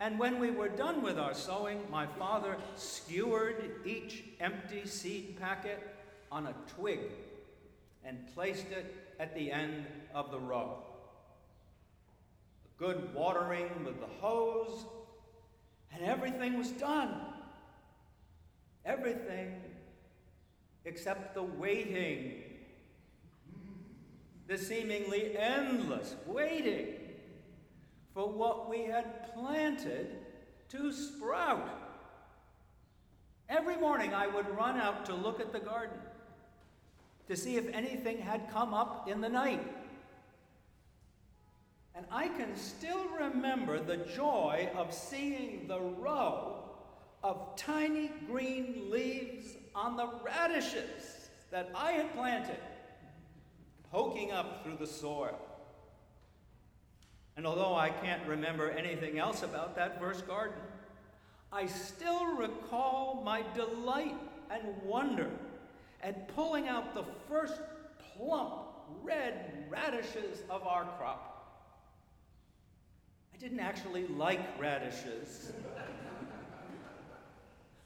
And 0.00 0.18
when 0.18 0.38
we 0.38 0.50
were 0.50 0.68
done 0.68 1.00
with 1.00 1.18
our 1.18 1.32
sowing, 1.32 1.80
my 1.90 2.06
father 2.06 2.58
skewered 2.76 3.80
each 3.86 4.24
empty 4.38 4.84
seed 4.84 5.40
packet 5.40 5.93
on 6.34 6.48
a 6.48 6.54
twig 6.76 6.98
and 8.04 8.18
placed 8.34 8.66
it 8.72 8.92
at 9.20 9.36
the 9.36 9.52
end 9.52 9.86
of 10.12 10.32
the 10.32 10.38
row. 10.38 10.78
A 12.66 12.82
good 12.82 13.14
watering 13.14 13.70
with 13.84 14.00
the 14.00 14.08
hose, 14.20 14.84
and 15.92 16.02
everything 16.02 16.58
was 16.58 16.72
done. 16.72 17.14
Everything 18.84 19.54
except 20.84 21.34
the 21.34 21.42
waiting, 21.42 22.42
the 24.48 24.58
seemingly 24.58 25.38
endless 25.38 26.16
waiting 26.26 26.96
for 28.12 28.28
what 28.28 28.68
we 28.68 28.82
had 28.82 29.32
planted 29.34 30.08
to 30.70 30.92
sprout. 30.92 31.80
Every 33.48 33.76
morning 33.76 34.12
I 34.12 34.26
would 34.26 34.48
run 34.56 34.78
out 34.78 35.06
to 35.06 35.14
look 35.14 35.38
at 35.38 35.52
the 35.52 35.60
garden 35.60 35.98
to 37.28 37.36
see 37.36 37.56
if 37.56 37.66
anything 37.72 38.18
had 38.18 38.50
come 38.52 38.74
up 38.74 39.08
in 39.08 39.20
the 39.20 39.28
night. 39.28 39.62
And 41.94 42.04
I 42.10 42.28
can 42.28 42.56
still 42.56 43.04
remember 43.20 43.78
the 43.78 43.98
joy 43.98 44.68
of 44.76 44.92
seeing 44.92 45.66
the 45.68 45.80
row 45.80 46.64
of 47.22 47.56
tiny 47.56 48.10
green 48.26 48.90
leaves 48.90 49.56
on 49.74 49.96
the 49.96 50.08
radishes 50.24 51.28
that 51.50 51.70
I 51.74 51.92
had 51.92 52.12
planted, 52.14 52.58
poking 53.90 54.32
up 54.32 54.64
through 54.64 54.76
the 54.76 54.86
soil. 54.86 55.38
And 57.36 57.46
although 57.46 57.74
I 57.74 57.90
can't 57.90 58.26
remember 58.26 58.70
anything 58.70 59.18
else 59.18 59.42
about 59.42 59.76
that 59.76 59.98
first 59.98 60.26
garden, 60.26 60.58
I 61.52 61.66
still 61.66 62.36
recall 62.36 63.22
my 63.24 63.44
delight 63.54 64.16
and 64.50 64.62
wonder 64.82 65.30
at 66.04 66.28
pulling 66.36 66.68
out 66.68 66.94
the 66.94 67.02
first 67.28 67.60
plump 68.14 68.52
red 69.02 69.64
radishes 69.70 70.42
of 70.50 70.62
our 70.66 70.84
crop. 70.98 71.30
I 73.34 73.38
didn't 73.38 73.60
actually 73.60 74.06
like 74.08 74.60
radishes. 74.60 75.52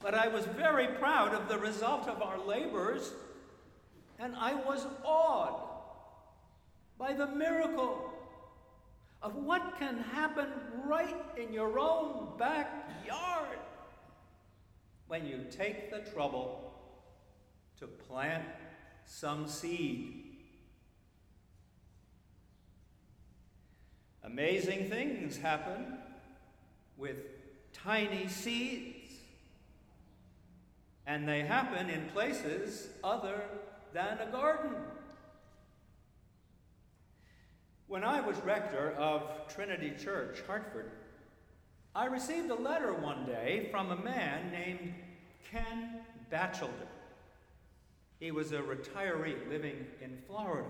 But 0.00 0.14
I 0.14 0.28
was 0.28 0.44
very 0.46 0.88
proud 0.88 1.33
of 1.33 1.48
the 1.48 1.59
result 1.59 2.09
of 2.09 2.20
our 2.20 2.38
labors, 2.44 3.12
and 4.18 4.35
I 4.37 4.54
was 4.54 4.85
awed 5.04 5.62
by 6.98 7.12
the 7.12 7.26
miracle 7.26 8.12
of 9.22 9.37
what 9.37 9.78
can 9.78 9.98
happen 9.98 10.48
right 10.85 11.16
in 11.37 11.52
your 11.52 11.78
own 11.78 12.37
backyard 12.37 13.59
when 15.07 15.24
you 15.26 15.44
take 15.50 15.90
the 15.90 16.11
trouble 16.11 16.67
to 17.80 17.86
plant 17.86 18.44
some 19.04 19.46
seed. 19.46 20.24
Amazing 24.24 24.90
things 24.90 25.36
happen 25.36 25.98
with 26.96 27.16
tiny 27.72 28.28
seeds 28.28 29.12
and 31.06 31.26
they 31.26 31.40
happen 31.40 31.88
in 31.88 32.06
places 32.10 32.88
other 33.02 33.42
than 33.94 34.18
a 34.18 34.30
garden. 34.30 34.72
When 37.86 38.04
I 38.04 38.20
was 38.20 38.36
rector 38.44 38.92
of 38.98 39.22
Trinity 39.48 39.94
Church, 39.98 40.40
Hartford, 40.46 40.90
I 41.94 42.04
received 42.04 42.50
a 42.50 42.54
letter 42.54 42.92
one 42.92 43.24
day 43.24 43.68
from 43.70 43.90
a 43.90 43.96
man 43.96 44.50
named 44.52 44.92
Ken 45.50 46.00
Batchelder. 46.28 46.97
He 48.18 48.31
was 48.31 48.52
a 48.52 48.59
retiree 48.59 49.48
living 49.48 49.87
in 50.00 50.18
Florida. 50.26 50.68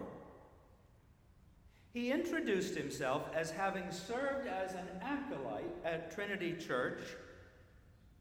He 1.94 2.10
introduced 2.10 2.76
himself 2.76 3.22
as 3.34 3.50
having 3.50 3.90
served 3.90 4.46
as 4.46 4.74
an 4.74 4.86
acolyte 5.02 5.74
at 5.84 6.14
Trinity 6.14 6.54
Church 6.54 7.00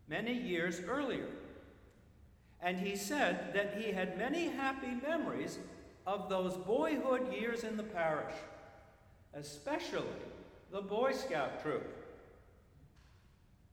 many 0.08 0.34
years 0.34 0.80
earlier. 0.88 1.28
And 2.62 2.80
he 2.80 2.96
said 2.96 3.54
that 3.54 3.78
he 3.78 3.92
had 3.92 4.18
many 4.18 4.48
happy 4.48 4.96
memories 5.06 5.60
of 6.08 6.30
those 6.30 6.56
boyhood 6.56 7.34
years 7.34 7.63
in 7.63 7.76
the 7.76 7.84
parish, 7.84 8.34
especially 9.34 10.08
the 10.72 10.82
Boy 10.82 11.12
Scout 11.12 11.62
troop. 11.62 11.86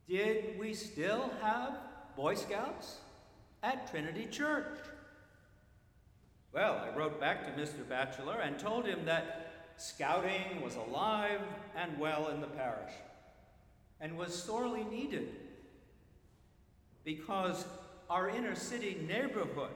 Did 0.08 0.58
we 0.58 0.74
still 0.74 1.30
have 1.40 1.78
Boy 2.16 2.34
Scouts 2.34 2.98
at 3.62 3.90
Trinity 3.90 4.26
Church? 4.26 4.76
Well, 6.54 6.80
I 6.84 6.96
wrote 6.96 7.18
back 7.18 7.44
to 7.46 7.60
Mr. 7.60 7.86
Batchelder 7.88 8.38
and 8.38 8.56
told 8.56 8.86
him 8.86 9.06
that 9.06 9.50
scouting 9.76 10.60
was 10.62 10.76
alive 10.76 11.40
and 11.76 11.98
well 11.98 12.28
in 12.28 12.40
the 12.40 12.46
parish 12.46 12.92
and 14.00 14.16
was 14.16 14.40
sorely 14.40 14.84
needed 14.84 15.34
because 17.02 17.64
our 18.08 18.28
inner 18.28 18.54
city 18.54 19.04
neighborhood 19.08 19.72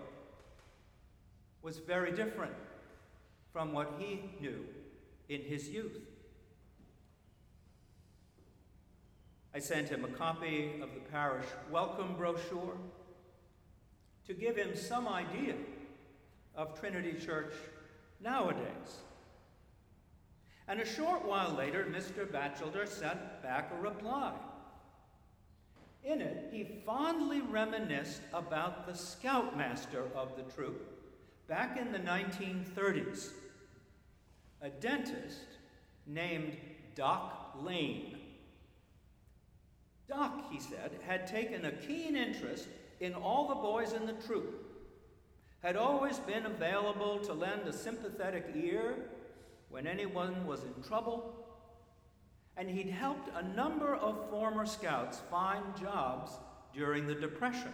was 1.62 1.78
very 1.78 2.12
different 2.12 2.54
from 3.52 3.72
what 3.72 3.94
he 3.98 4.30
knew 4.40 4.64
in 5.28 5.40
his 5.40 5.68
youth. 5.68 5.98
I 9.52 9.58
sent 9.58 9.88
him 9.88 10.04
a 10.04 10.08
copy 10.08 10.74
of 10.80 10.94
the 10.94 11.00
parish 11.10 11.46
welcome 11.72 12.14
brochure 12.16 12.76
to 14.28 14.32
give 14.32 14.54
him 14.54 14.76
some 14.76 15.08
idea 15.08 15.54
of 16.54 16.78
Trinity 16.78 17.14
Church 17.14 17.52
nowadays. 18.20 19.02
And 20.66 20.80
a 20.80 20.86
short 20.86 21.24
while 21.24 21.54
later, 21.54 21.86
Mr. 21.90 22.30
Batchelder 22.30 22.86
sent 22.86 23.42
back 23.42 23.72
a 23.72 23.80
reply. 23.80 24.34
In 26.04 26.20
it, 26.20 26.48
he 26.52 26.64
fondly 26.84 27.40
reminisced 27.40 28.22
about 28.32 28.86
the 28.86 28.94
scoutmaster 28.94 30.04
of 30.14 30.36
the 30.36 30.42
troop 30.54 30.98
back 31.48 31.78
in 31.78 31.90
the 31.92 31.98
1930s, 31.98 33.30
a 34.60 34.68
dentist 34.68 35.46
named 36.06 36.56
Doc 36.94 37.56
Lane. 37.60 38.18
Doc, 40.08 40.50
he 40.50 40.60
said, 40.60 40.92
had 41.06 41.26
taken 41.26 41.64
a 41.64 41.72
keen 41.72 42.16
interest 42.16 42.68
in 43.00 43.14
all 43.14 43.48
the 43.48 43.54
boys 43.54 43.92
in 43.92 44.06
the 44.06 44.14
troop, 44.14 44.67
had 45.62 45.76
always 45.76 46.18
been 46.20 46.46
available 46.46 47.18
to 47.18 47.32
lend 47.32 47.66
a 47.66 47.72
sympathetic 47.72 48.46
ear 48.54 48.94
when 49.70 49.86
anyone 49.86 50.46
was 50.46 50.62
in 50.62 50.82
trouble 50.82 51.38
and 52.58 52.68
he'd 52.68 52.90
helped 52.90 53.30
a 53.36 53.56
number 53.56 53.94
of 53.94 54.28
former 54.30 54.66
scouts 54.66 55.20
find 55.30 55.64
jobs 55.80 56.32
during 56.74 57.06
the 57.06 57.14
Depression, 57.14 57.72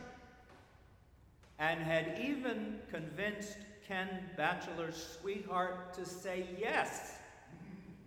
and 1.58 1.80
had 1.80 2.20
even 2.22 2.78
convinced 2.90 3.56
Ken 3.88 4.08
Batchelder's 4.36 5.18
sweetheart 5.20 5.94
to 5.94 6.04
say 6.04 6.46
yes 6.60 7.14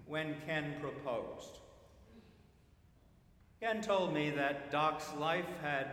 when 0.06 0.36
Ken 0.46 0.76
proposed. 0.80 1.58
Ken 3.60 3.82
told 3.82 4.14
me 4.14 4.30
that 4.30 4.72
Doc's 4.72 5.12
life 5.16 5.50
had 5.64 5.88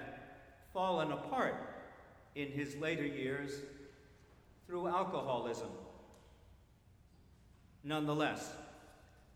fallen 0.75 1.12
apart 1.12 1.57
in 2.35 2.49
his 2.49 2.77
later 2.77 3.07
years 3.07 3.53
through 4.66 4.88
alcoholism. 4.88 5.68
Nonetheless, 7.83 8.53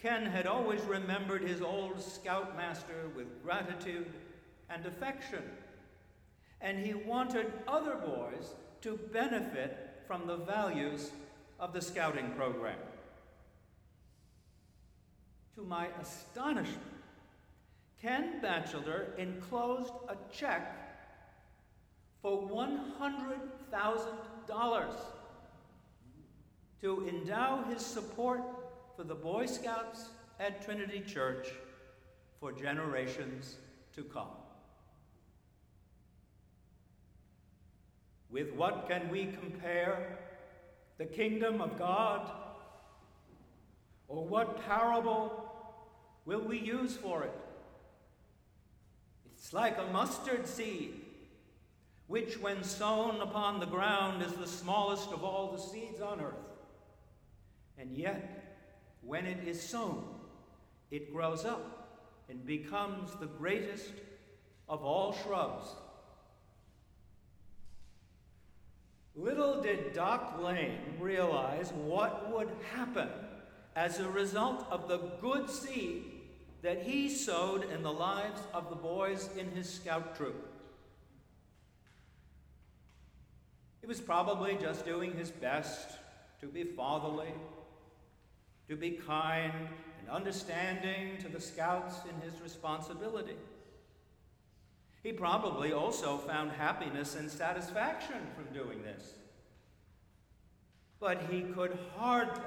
Ken 0.01 0.25
had 0.25 0.47
always 0.47 0.81
remembered 0.83 1.43
his 1.43 1.61
old 1.61 2.01
scoutmaster 2.01 3.11
with 3.17 3.43
gratitude 3.43 4.07
and 4.71 4.87
affection, 4.87 5.43
and 6.61 6.85
he 6.85 6.95
wanted 6.95 7.53
other 7.67 7.97
boys 7.97 8.55
to 8.81 8.97
benefit 9.13 10.03
from 10.07 10.27
the 10.27 10.37
values 10.37 11.11
of 11.59 11.73
the 11.73 11.83
scouting 11.83 12.31
program. 12.37 12.79
To 15.57 15.63
my 15.63 15.89
astonishment, 16.01 16.79
Ken 18.01 18.41
Batchelder 18.41 19.15
enclosed 19.19 19.93
a 20.09 20.17
check 20.33 20.77
for 22.23 22.49
$100,000 22.49 24.95
to 26.81 27.09
endow 27.09 27.65
his 27.69 27.85
support 27.85 28.43
for 28.97 29.05
the 29.05 29.15
Boy 29.15 29.47
Scouts 29.47 30.09
at 30.39 30.65
Trinity 30.65 31.01
Church 31.07 31.49
for 32.41 32.53
generations 32.53 33.57
to 33.95 34.05
come. 34.05 34.29
With 38.31 38.53
what 38.55 38.89
can 38.89 39.09
we 39.09 39.27
compare 39.41 40.19
the 40.99 41.07
kingdom 41.07 41.61
of 41.61 41.79
God? 41.79 42.31
Or 44.07 44.25
what 44.25 44.65
parable 44.67 45.53
will 46.25 46.41
we 46.41 46.59
use 46.59 46.97
for 46.97 47.25
it? 47.25 47.35
It's 49.33 49.53
like 49.53 49.79
a 49.79 49.93
mustard 49.93 50.47
seed, 50.47 51.01
which, 52.07 52.39
when 52.39 52.63
sown 52.63 53.21
upon 53.21 53.61
the 53.61 53.67
ground, 53.67 54.23
is 54.23 54.33
the 54.33 54.47
smallest 54.47 55.11
of 55.11 55.25
all 55.25 55.53
the 55.53 55.59
seeds 55.59 56.01
on 56.01 56.21
earth. 56.21 56.48
And 57.79 57.97
yet, 57.97 58.67
when 59.03 59.27
it 59.27 59.47
is 59.47 59.61
sown, 59.61 60.05
it 60.91 61.13
grows 61.13 61.45
up 61.45 62.01
and 62.29 62.45
becomes 62.45 63.11
the 63.21 63.27
greatest 63.27 63.93
of 64.69 64.83
all 64.83 65.17
shrubs. 65.25 65.69
Little 69.15 69.63
did 69.63 69.93
Doc 69.93 70.39
Lane 70.41 70.79
realize 71.01 71.73
what 71.73 72.33
would 72.33 72.51
happen 72.73 73.09
as 73.75 73.99
a 73.99 74.09
result 74.09 74.67
of 74.71 74.89
the 74.89 74.99
good 75.21 75.49
seed 75.51 76.05
that 76.63 76.83
he 76.83 77.09
sowed 77.09 77.71
in 77.71 77.83
the 77.83 77.93
lives 77.93 78.41
of 78.53 78.69
the 78.69 78.77
boys 78.77 79.29
in 79.37 79.51
his 79.53 79.69
scout 79.69 80.17
troop. 80.17 80.53
He 83.81 83.87
was 83.87 84.01
probably 84.01 84.57
just 84.61 84.85
doing 84.85 85.15
his 85.15 85.31
best 85.31 85.99
to 86.41 86.47
be 86.47 86.65
fatherly, 86.65 87.33
to 88.69 88.77
be 88.77 88.91
kind 88.91 89.53
and 90.01 90.09
understanding 90.11 91.17
to 91.21 91.29
the 91.29 91.41
scouts 91.41 91.97
in 92.05 92.21
his 92.21 92.41
responsibility. 92.41 93.37
He 95.03 95.13
probably 95.13 95.73
also 95.73 96.19
found 96.19 96.51
happiness 96.53 97.15
and 97.15 97.31
satisfaction 97.31 98.19
from 98.37 98.53
doing 98.53 98.83
this. 98.83 99.15
But 101.01 101.23
he 101.31 101.43
could 101.43 101.79
hardly 101.97 102.43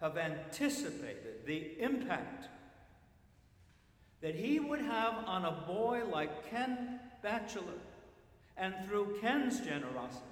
have 0.00 0.16
anticipated 0.16 1.46
the 1.46 1.72
impact 1.78 2.48
that 4.20 4.34
he 4.34 4.58
would 4.58 4.80
have 4.80 5.14
on 5.26 5.44
a 5.44 5.64
boy 5.66 6.02
like 6.10 6.50
Ken 6.50 6.98
Batchelder, 7.22 7.78
and 8.56 8.74
through 8.86 9.18
Ken's 9.20 9.60
generosity, 9.60 10.24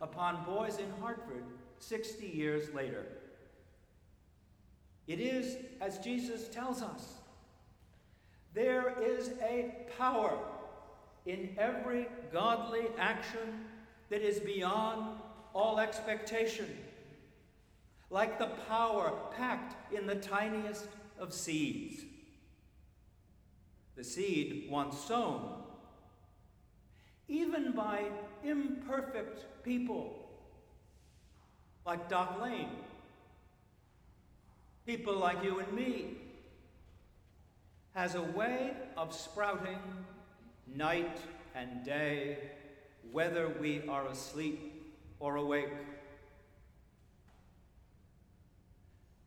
upon 0.00 0.44
boys 0.44 0.78
in 0.78 0.90
Hartford 1.00 1.44
60 1.80 2.26
years 2.26 2.72
later. 2.72 3.04
It 5.08 5.20
is, 5.20 5.56
as 5.80 5.98
Jesus 5.98 6.48
tells 6.48 6.82
us, 6.82 7.14
there 8.52 8.94
is 9.02 9.30
a 9.42 9.74
power 9.96 10.38
in 11.24 11.56
every 11.58 12.06
godly 12.30 12.86
action 12.98 13.64
that 14.10 14.20
is 14.20 14.38
beyond 14.38 15.18
all 15.54 15.80
expectation, 15.80 16.66
like 18.10 18.38
the 18.38 18.50
power 18.68 19.12
packed 19.34 19.94
in 19.94 20.06
the 20.06 20.14
tiniest 20.14 20.86
of 21.18 21.32
seeds. 21.32 22.02
The 23.96 24.04
seed 24.04 24.66
once 24.70 24.98
sown, 24.98 25.54
even 27.28 27.72
by 27.72 28.04
imperfect 28.44 29.64
people 29.64 30.28
like 31.86 32.08
Doc 32.10 32.40
Lane 32.42 32.68
people 34.88 35.16
like 35.16 35.44
you 35.44 35.58
and 35.58 35.70
me, 35.74 36.16
has 37.94 38.14
a 38.14 38.22
way 38.22 38.72
of 38.96 39.12
sprouting 39.12 39.78
night 40.74 41.18
and 41.54 41.84
day, 41.84 42.38
whether 43.12 43.50
we 43.60 43.86
are 43.86 44.06
asleep 44.06 44.82
or 45.20 45.36
awake. 45.36 45.68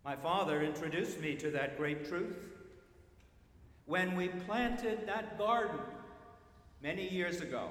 My 0.03 0.15
father 0.15 0.63
introduced 0.63 1.19
me 1.19 1.35
to 1.35 1.51
that 1.51 1.77
great 1.77 2.09
truth 2.09 2.37
when 3.85 4.15
we 4.15 4.29
planted 4.29 5.05
that 5.05 5.37
garden 5.37 5.79
many 6.81 7.07
years 7.07 7.39
ago. 7.39 7.69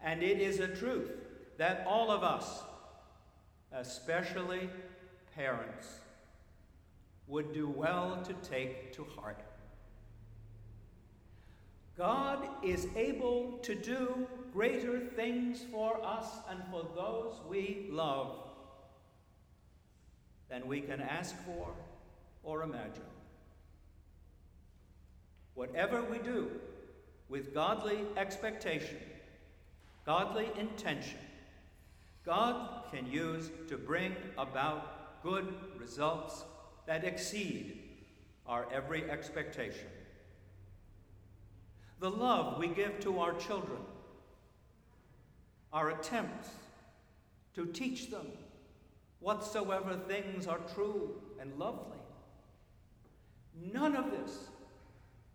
And 0.00 0.22
it 0.22 0.38
is 0.38 0.60
a 0.60 0.68
truth 0.68 1.10
that 1.58 1.84
all 1.84 2.12
of 2.12 2.22
us, 2.22 2.62
especially 3.72 4.70
parents 5.36 5.86
would 7.28 7.52
do 7.52 7.68
well 7.68 8.22
to 8.24 8.32
take 8.48 8.92
to 8.94 9.04
heart. 9.16 9.42
God 11.96 12.48
is 12.62 12.88
able 12.96 13.58
to 13.62 13.74
do 13.74 14.26
greater 14.52 15.00
things 15.00 15.64
for 15.70 16.02
us 16.04 16.26
and 16.50 16.62
for 16.70 16.86
those 16.94 17.40
we 17.48 17.88
love 17.90 18.36
than 20.48 20.66
we 20.66 20.80
can 20.80 21.00
ask 21.00 21.34
for 21.44 21.68
or 22.42 22.62
imagine. 22.62 23.02
Whatever 25.54 26.02
we 26.02 26.18
do 26.18 26.50
with 27.28 27.54
godly 27.54 27.98
expectation, 28.16 28.98
godly 30.04 30.48
intention, 30.58 31.18
God 32.24 32.84
can 32.92 33.10
use 33.10 33.50
to 33.68 33.78
bring 33.78 34.14
about 34.36 34.95
good 35.26 35.52
results 35.76 36.44
that 36.86 37.02
exceed 37.02 37.82
our 38.46 38.64
every 38.72 39.10
expectation. 39.10 39.88
The 41.98 42.08
love 42.08 42.58
we 42.58 42.68
give 42.68 43.00
to 43.00 43.18
our 43.18 43.34
children, 43.34 43.80
our 45.72 45.90
attempts 45.90 46.48
to 47.54 47.66
teach 47.66 48.08
them 48.08 48.28
whatsoever 49.18 49.98
things 50.06 50.46
are 50.46 50.60
true 50.72 51.20
and 51.40 51.58
lovely. 51.58 51.98
None 53.72 53.96
of 53.96 54.12
this 54.12 54.44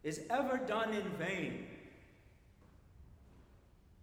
is 0.03 0.21
ever 0.29 0.55
done 0.55 0.93
in 0.93 1.09
vain. 1.19 1.65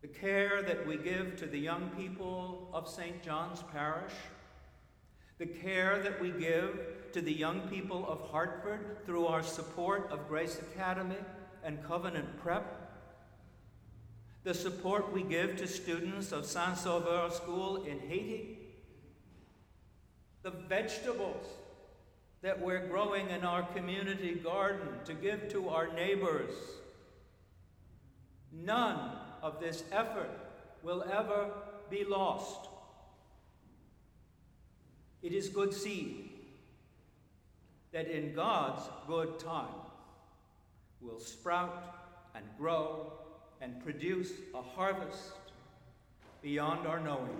The 0.02 0.08
care 0.08 0.60
that 0.60 0.86
we 0.86 0.98
give 0.98 1.36
to 1.36 1.46
the 1.46 1.58
young 1.58 1.88
people 1.96 2.68
of 2.74 2.86
St. 2.86 3.22
John's 3.22 3.62
Parish 3.72 4.12
the 5.38 5.46
care 5.46 6.00
that 6.02 6.20
we 6.20 6.30
give 6.30 6.78
to 7.12 7.20
the 7.20 7.32
young 7.32 7.60
people 7.68 8.06
of 8.08 8.30
Hartford 8.30 8.98
through 9.06 9.26
our 9.26 9.42
support 9.42 10.08
of 10.10 10.28
Grace 10.28 10.58
Academy 10.58 11.16
and 11.64 11.82
Covenant 11.84 12.40
Prep, 12.42 12.88
the 14.44 14.54
support 14.54 15.12
we 15.12 15.22
give 15.22 15.56
to 15.56 15.66
students 15.66 16.32
of 16.32 16.44
Saint 16.44 16.76
Sauveur 16.76 17.30
School 17.30 17.84
in 17.84 18.00
Haiti, 18.00 18.58
the 20.42 20.50
vegetables 20.50 21.46
that 22.42 22.60
we're 22.60 22.86
growing 22.86 23.28
in 23.30 23.44
our 23.44 23.62
community 23.62 24.34
garden 24.34 24.88
to 25.04 25.14
give 25.14 25.48
to 25.50 25.68
our 25.68 25.92
neighbors. 25.92 26.52
None 28.52 29.10
of 29.42 29.60
this 29.60 29.84
effort 29.92 30.30
will 30.82 31.04
ever 31.12 31.50
be 31.90 32.04
lost. 32.04 32.68
It 35.22 35.32
is 35.32 35.48
good 35.48 35.74
seed 35.74 36.30
that 37.92 38.08
in 38.08 38.34
God's 38.34 38.82
good 39.06 39.38
time 39.38 39.74
will 41.00 41.18
sprout 41.18 41.94
and 42.34 42.44
grow 42.58 43.12
and 43.60 43.82
produce 43.82 44.30
a 44.54 44.62
harvest 44.62 45.32
beyond 46.42 46.86
our 46.86 47.00
knowing. 47.00 47.36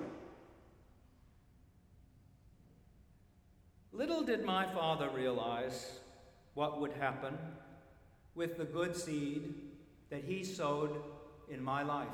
Little 3.92 4.22
did 4.22 4.44
my 4.44 4.66
father 4.66 5.08
realize 5.14 5.98
what 6.54 6.80
would 6.80 6.92
happen 6.92 7.36
with 8.34 8.56
the 8.56 8.64
good 8.64 8.96
seed 8.96 9.54
that 10.10 10.24
he 10.24 10.44
sowed 10.44 11.02
in 11.50 11.62
my 11.62 11.82
life. 11.82 12.08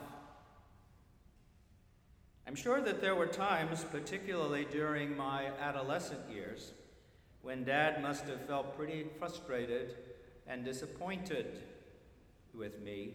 I'm 2.47 2.55
sure 2.55 2.81
that 2.83 3.01
there 3.01 3.15
were 3.15 3.27
times, 3.27 3.85
particularly 3.91 4.67
during 4.71 5.17
my 5.17 5.47
adolescent 5.61 6.31
years, 6.31 6.73
when 7.41 7.65
Dad 7.65 8.03
must 8.03 8.25
have 8.25 8.47
felt 8.47 8.77
pretty 8.77 9.07
frustrated 9.19 9.97
and 10.47 10.65
disappointed 10.65 11.63
with 12.55 12.81
me. 12.83 13.15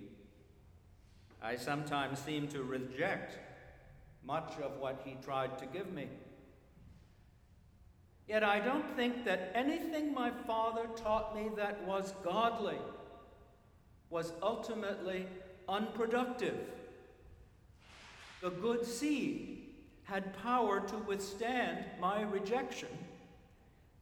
I 1.42 1.56
sometimes 1.56 2.20
seemed 2.20 2.50
to 2.52 2.64
reject 2.64 3.38
much 4.26 4.54
of 4.64 4.78
what 4.78 5.02
he 5.06 5.16
tried 5.24 5.58
to 5.60 5.66
give 5.68 5.92
me. 5.94 6.08
Yet 8.28 8.44
I 8.44 8.60
don't 8.60 8.96
think 8.96 9.26
that 9.26 9.52
anything 9.56 10.14
my 10.14 10.32
father 10.46 10.88
taught 10.96 11.36
me 11.36 11.50
that 11.56 11.84
was 11.86 12.14
godly 12.24 12.78
was 14.10 14.34
ultimately 14.42 15.28
unproductive. 15.68 16.58
The 18.42 18.50
good 18.50 18.86
seed 18.86 19.76
had 20.04 20.38
power 20.42 20.80
to 20.80 20.98
withstand 20.98 21.86
my 22.00 22.22
rejection 22.22 22.90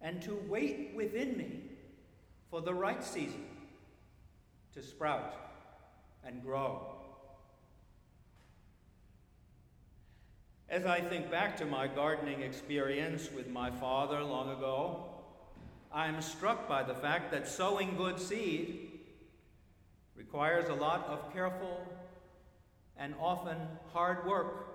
and 0.01 0.21
to 0.21 0.39
wait 0.47 0.93
within 0.95 1.37
me 1.37 1.61
for 2.49 2.61
the 2.61 2.73
right 2.73 3.03
season 3.03 3.45
to 4.73 4.81
sprout 4.81 5.33
and 6.23 6.41
grow. 6.43 6.97
As 10.69 10.85
I 10.85 10.99
think 10.99 11.31
back 11.31 11.57
to 11.57 11.65
my 11.65 11.87
gardening 11.87 12.41
experience 12.41 13.29
with 13.31 13.49
my 13.49 13.71
father 13.71 14.23
long 14.23 14.49
ago, 14.51 15.05
I 15.91 16.07
am 16.07 16.21
struck 16.21 16.67
by 16.67 16.83
the 16.83 16.93
fact 16.93 17.31
that 17.31 17.47
sowing 17.47 17.95
good 17.95 18.19
seed 18.19 18.99
requires 20.15 20.69
a 20.69 20.73
lot 20.73 21.07
of 21.07 21.33
careful 21.33 21.81
and 22.99 23.13
often 23.19 23.57
hard 23.93 24.25
work 24.25 24.67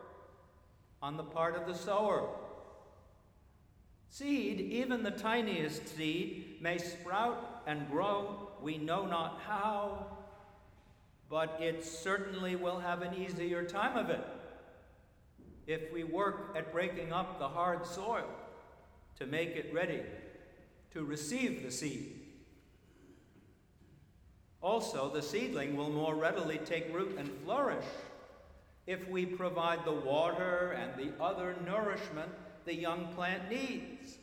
on 1.02 1.16
the 1.16 1.22
part 1.22 1.56
of 1.56 1.66
the 1.66 1.74
sower. 1.74 2.28
Seed, 4.08 4.60
even 4.60 5.02
the 5.02 5.10
tiniest 5.10 5.96
seed, 5.96 6.58
may 6.60 6.78
sprout 6.78 7.62
and 7.66 7.90
grow, 7.90 8.50
we 8.60 8.78
know 8.78 9.06
not 9.06 9.40
how, 9.46 10.06
but 11.28 11.56
it 11.60 11.84
certainly 11.84 12.54
will 12.54 12.78
have 12.78 13.02
an 13.02 13.14
easier 13.14 13.64
time 13.64 13.96
of 13.96 14.10
it 14.10 14.24
if 15.66 15.92
we 15.92 16.04
work 16.04 16.54
at 16.56 16.72
breaking 16.72 17.12
up 17.12 17.38
the 17.38 17.48
hard 17.48 17.86
soil 17.86 18.28
to 19.18 19.26
make 19.26 19.50
it 19.50 19.72
ready 19.72 20.00
to 20.92 21.04
receive 21.04 21.62
the 21.62 21.70
seed. 21.70 22.20
Also, 24.60 25.10
the 25.10 25.22
seedling 25.22 25.76
will 25.76 25.90
more 25.90 26.14
readily 26.14 26.58
take 26.58 26.94
root 26.94 27.16
and 27.18 27.28
flourish 27.44 27.84
if 28.86 29.08
we 29.08 29.24
provide 29.24 29.84
the 29.84 29.92
water 29.92 30.76
and 30.78 30.92
the 30.96 31.12
other 31.22 31.56
nourishment 31.64 32.30
the 32.64 32.74
young 32.74 33.08
plant 33.14 33.50
needs. 33.50 34.18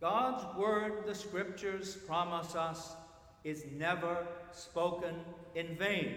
God's 0.00 0.44
word, 0.56 1.04
the 1.06 1.14
scriptures 1.14 1.96
promise 2.06 2.54
us, 2.54 2.92
is 3.44 3.64
never 3.76 4.26
spoken 4.52 5.14
in 5.54 5.76
vain. 5.76 6.14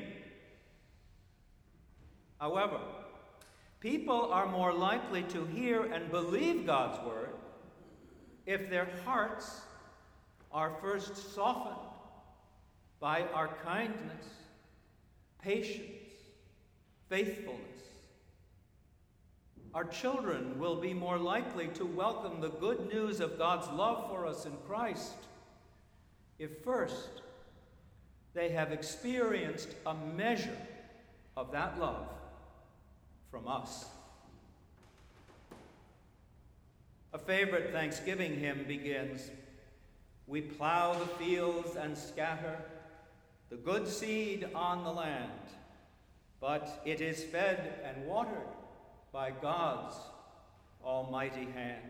However, 2.40 2.80
people 3.80 4.32
are 4.32 4.48
more 4.48 4.74
likely 4.74 5.24
to 5.24 5.46
hear 5.46 5.84
and 5.84 6.12
believe 6.12 6.66
God's 6.66 7.04
word 7.06 7.30
if 8.46 8.70
their 8.70 8.88
hearts 9.06 9.62
are 10.52 10.74
first 10.82 11.34
softened 11.34 11.76
by 13.00 13.24
our 13.34 13.50
kindness, 13.64 14.26
patience, 15.42 16.05
faithfulness. 17.10 17.62
Our 19.74 19.84
children 19.84 20.58
will 20.58 20.78
be 20.78 20.94
more 20.94 21.18
likely 21.18 21.68
to 21.70 21.86
welcome 21.86 22.40
the 22.40 22.50
good 22.50 22.88
news 22.92 23.20
of 23.20 23.38
God's 23.38 23.68
love 23.70 24.10
for 24.10 24.26
us 24.26 24.46
in 24.46 24.54
Christ 24.68 25.16
if 26.40 26.64
first 26.64 27.22
they 28.34 28.50
have 28.50 28.72
experienced 28.72 29.70
a 29.86 29.94
measure 29.94 30.58
of 31.36 31.52
that 31.52 31.80
love 31.80 32.08
from 33.32 33.48
us. 33.48 33.86
A 37.14 37.18
favorite 37.18 37.72
Thanksgiving 37.72 38.38
hymn 38.40 38.66
begins 38.68 39.30
We 40.28 40.42
plow 40.42 40.94
the 40.94 41.06
fields 41.06 41.76
and 41.76 41.98
scatter 41.98 42.58
the 43.50 43.58
good 43.58 43.88
seed 43.88 44.48
on 44.56 44.84
the 44.84 44.92
land, 44.92 45.32
but 46.40 46.82
it 46.86 47.02
is 47.02 47.24
fed 47.24 47.80
and 47.84 48.06
watered 48.06 48.48
by 49.12 49.32
God's 49.32 49.96
almighty 50.84 51.48
hand. 51.54 51.82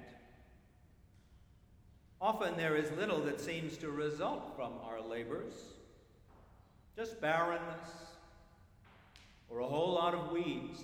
Often 2.21 2.57
there 2.57 2.75
is 2.75 2.91
little 2.93 3.21
that 3.21 3.41
seems 3.41 3.77
to 3.77 3.89
result 3.89 4.55
from 4.55 4.73
our 4.83 5.01
labors, 5.01 5.53
just 6.95 7.19
barrenness 7.19 7.89
or 9.49 9.59
a 9.59 9.67
whole 9.67 9.93
lot 9.93 10.13
of 10.13 10.31
weeds. 10.31 10.81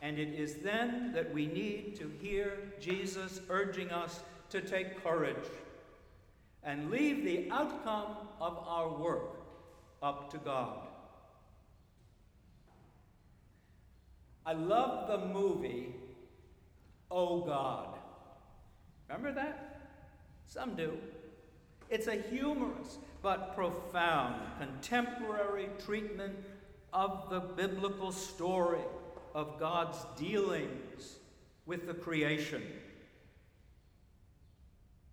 And 0.00 0.18
it 0.18 0.34
is 0.34 0.56
then 0.56 1.12
that 1.12 1.32
we 1.32 1.46
need 1.46 1.96
to 1.98 2.10
hear 2.20 2.58
Jesus 2.80 3.40
urging 3.48 3.90
us 3.90 4.20
to 4.50 4.60
take 4.60 5.02
courage 5.02 5.48
and 6.64 6.90
leave 6.90 7.24
the 7.24 7.48
outcome 7.50 8.16
of 8.40 8.58
our 8.66 8.88
work 8.88 9.36
up 10.02 10.30
to 10.32 10.38
God. 10.38 10.88
I 14.44 14.52
love 14.52 15.08
the 15.08 15.26
movie 15.26 15.94
Oh 17.12 17.42
God. 17.42 17.98
Remember 19.06 19.32
that? 19.32 19.90
Some 20.46 20.74
do. 20.74 20.96
It's 21.90 22.06
a 22.06 22.14
humorous 22.14 22.98
but 23.22 23.54
profound 23.54 24.40
contemporary 24.58 25.68
treatment 25.84 26.34
of 26.94 27.28
the 27.28 27.40
biblical 27.40 28.12
story 28.12 28.80
of 29.34 29.60
God's 29.60 29.98
dealings 30.16 31.18
with 31.66 31.86
the 31.86 31.92
creation. 31.92 32.62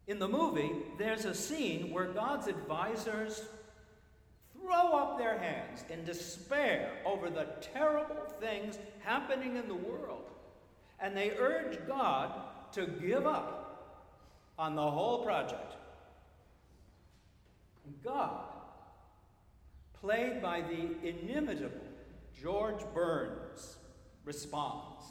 In 0.08 0.20
the 0.20 0.28
movie, 0.28 0.72
there's 0.98 1.26
a 1.26 1.36
scene 1.36 1.92
where 1.92 2.08
God's 2.08 2.48
advisors 2.48 3.42
throw 4.70 4.94
up 4.94 5.18
their 5.18 5.40
hands 5.40 5.84
in 5.90 6.06
despair 6.06 6.92
over 7.04 7.30
the 7.30 7.48
terrible 7.60 8.24
things 8.40 8.78
happening 9.04 9.56
in 9.56 9.68
the 9.68 9.74
world, 9.74 10.30
and 11.00 11.18
they 11.18 11.32
urge 11.32 11.80
God 11.88 12.32
to 12.74 12.86
give 12.86 13.26
up 13.26 14.06
on 14.60 14.76
the 14.76 14.92
whole 14.92 15.24
project. 15.24 15.74
God, 18.04 18.44
played 20.00 20.40
by 20.40 20.62
the 20.62 21.08
inimitable 21.08 21.88
George 22.40 22.84
Burns, 22.94 23.78
responds 24.24 25.06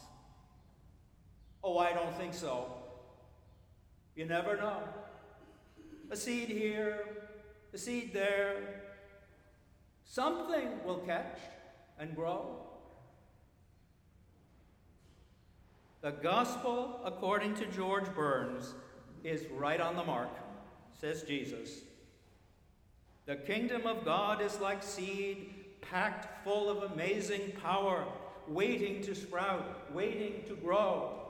Oh, 1.64 1.78
I 1.78 1.92
don't 1.92 2.16
think 2.16 2.34
so. 2.34 2.72
You 4.14 4.26
never 4.26 4.56
know. 4.56 4.84
A 6.12 6.16
seed 6.16 6.48
here, 6.48 7.00
a 7.74 7.78
seed 7.78 8.14
there. 8.14 8.87
Something 10.08 10.82
will 10.84 10.98
catch 11.00 11.38
and 12.00 12.16
grow. 12.16 12.56
The 16.00 16.12
gospel, 16.12 17.00
according 17.04 17.54
to 17.56 17.66
George 17.66 18.12
Burns, 18.14 18.72
is 19.22 19.44
right 19.50 19.80
on 19.80 19.96
the 19.96 20.04
mark, 20.04 20.30
says 20.98 21.22
Jesus. 21.22 21.80
The 23.26 23.36
kingdom 23.36 23.86
of 23.86 24.06
God 24.06 24.40
is 24.40 24.58
like 24.60 24.82
seed 24.82 25.54
packed 25.82 26.42
full 26.42 26.70
of 26.70 26.90
amazing 26.90 27.52
power 27.62 28.06
waiting 28.46 29.02
to 29.02 29.14
sprout, 29.14 29.92
waiting 29.92 30.42
to 30.46 30.54
grow. 30.54 31.28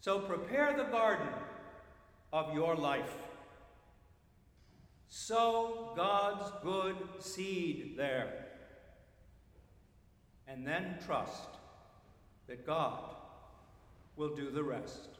So 0.00 0.20
prepare 0.20 0.76
the 0.76 0.84
garden 0.84 1.28
of 2.32 2.54
your 2.54 2.76
life. 2.76 3.16
Sow 5.14 5.92
God's 5.94 6.50
good 6.62 6.96
seed 7.18 7.96
there. 7.98 8.46
And 10.48 10.66
then 10.66 10.96
trust 11.04 11.50
that 12.46 12.66
God 12.66 13.14
will 14.16 14.34
do 14.34 14.50
the 14.50 14.64
rest. 14.64 15.10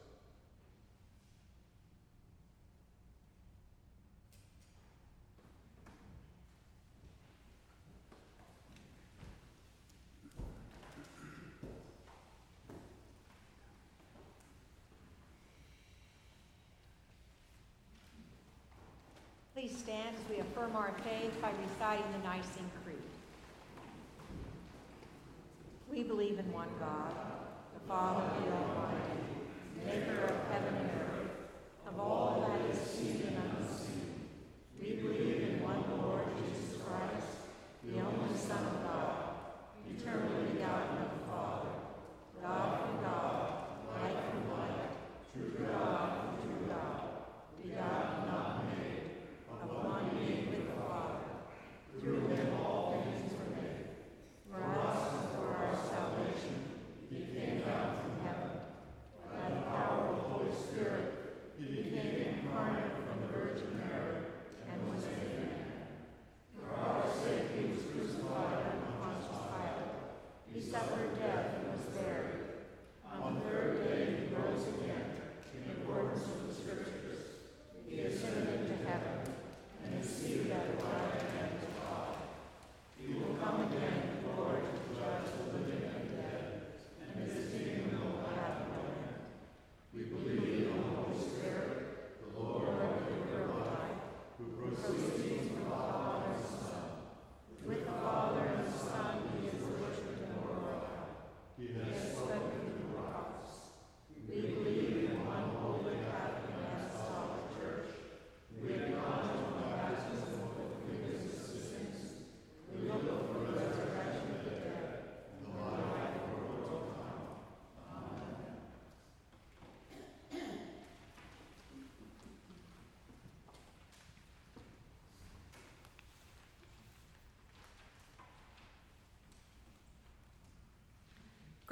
Please 19.63 19.77
stand 19.77 20.09
as 20.19 20.29
we 20.29 20.41
affirm 20.41 20.75
our 20.75 20.91
faith 21.05 21.41
by 21.41 21.49
reciting 21.63 22.03
the 22.11 22.27
Nicene 22.27 22.69
Creed. 22.83 22.97
We 25.89 26.03
believe 26.03 26.37
in 26.37 26.51
one 26.51 26.67
God, 26.81 27.13
the 27.73 27.79
Father, 27.87 28.29
the 28.43 28.51
Almighty, 28.51 29.23
maker 29.85 30.25
of 30.25 30.51
heaven 30.51 30.75
and 30.75 30.89
earth, 30.99 31.31
of 31.87 31.97
all 31.97 32.45
that 32.45 32.75
is 32.75 32.77
seen 32.77 33.23
and 33.25 33.37
unseen. 33.57 34.27
We 34.81 34.95
believe 34.95 35.37
in 35.47 35.63
one 35.63 35.81
Lord 35.97 36.25
Jesus 36.43 36.81
Christ, 36.81 37.47
the 37.85 38.01
only 38.01 38.37
Son 38.37 38.65
of 38.65 38.83
God, 38.83 39.15
eternally 39.87 40.51
begotten 40.51 40.97
of 40.97 41.19
the 41.19 41.31
Father, 41.31 41.69
God 42.41 42.79
from 42.81 43.01
God, 43.01 43.53
light 43.95 44.23
from 44.29 44.59
light, 44.59 44.91
true 45.31 45.65
God 45.65 46.19
from 46.19 46.51
true 46.51 46.67
God, 46.67 46.99
begotten, 47.63 48.27
not 48.27 48.65
made, 48.65 48.99
of 49.63 49.69
one 49.85 50.09
being 50.17 50.49
with 50.49 50.67
the 50.67 50.81
Father. 50.81 51.19
Through 52.01 52.27
him 52.27 52.53
all 52.59 52.91
things 52.91 53.31
were 53.31 53.55
made. 53.55 53.95
For 54.51 54.61
us 54.61 55.13
and 55.13 55.29
for 55.37 55.55
our 55.55 55.73
salvation, 55.73 56.55
he 57.09 57.19
came 57.33 57.61
down 57.61 57.95
from 58.01 58.25
heaven 58.25 58.53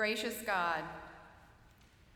Gracious 0.02 0.42
God, 0.48 0.82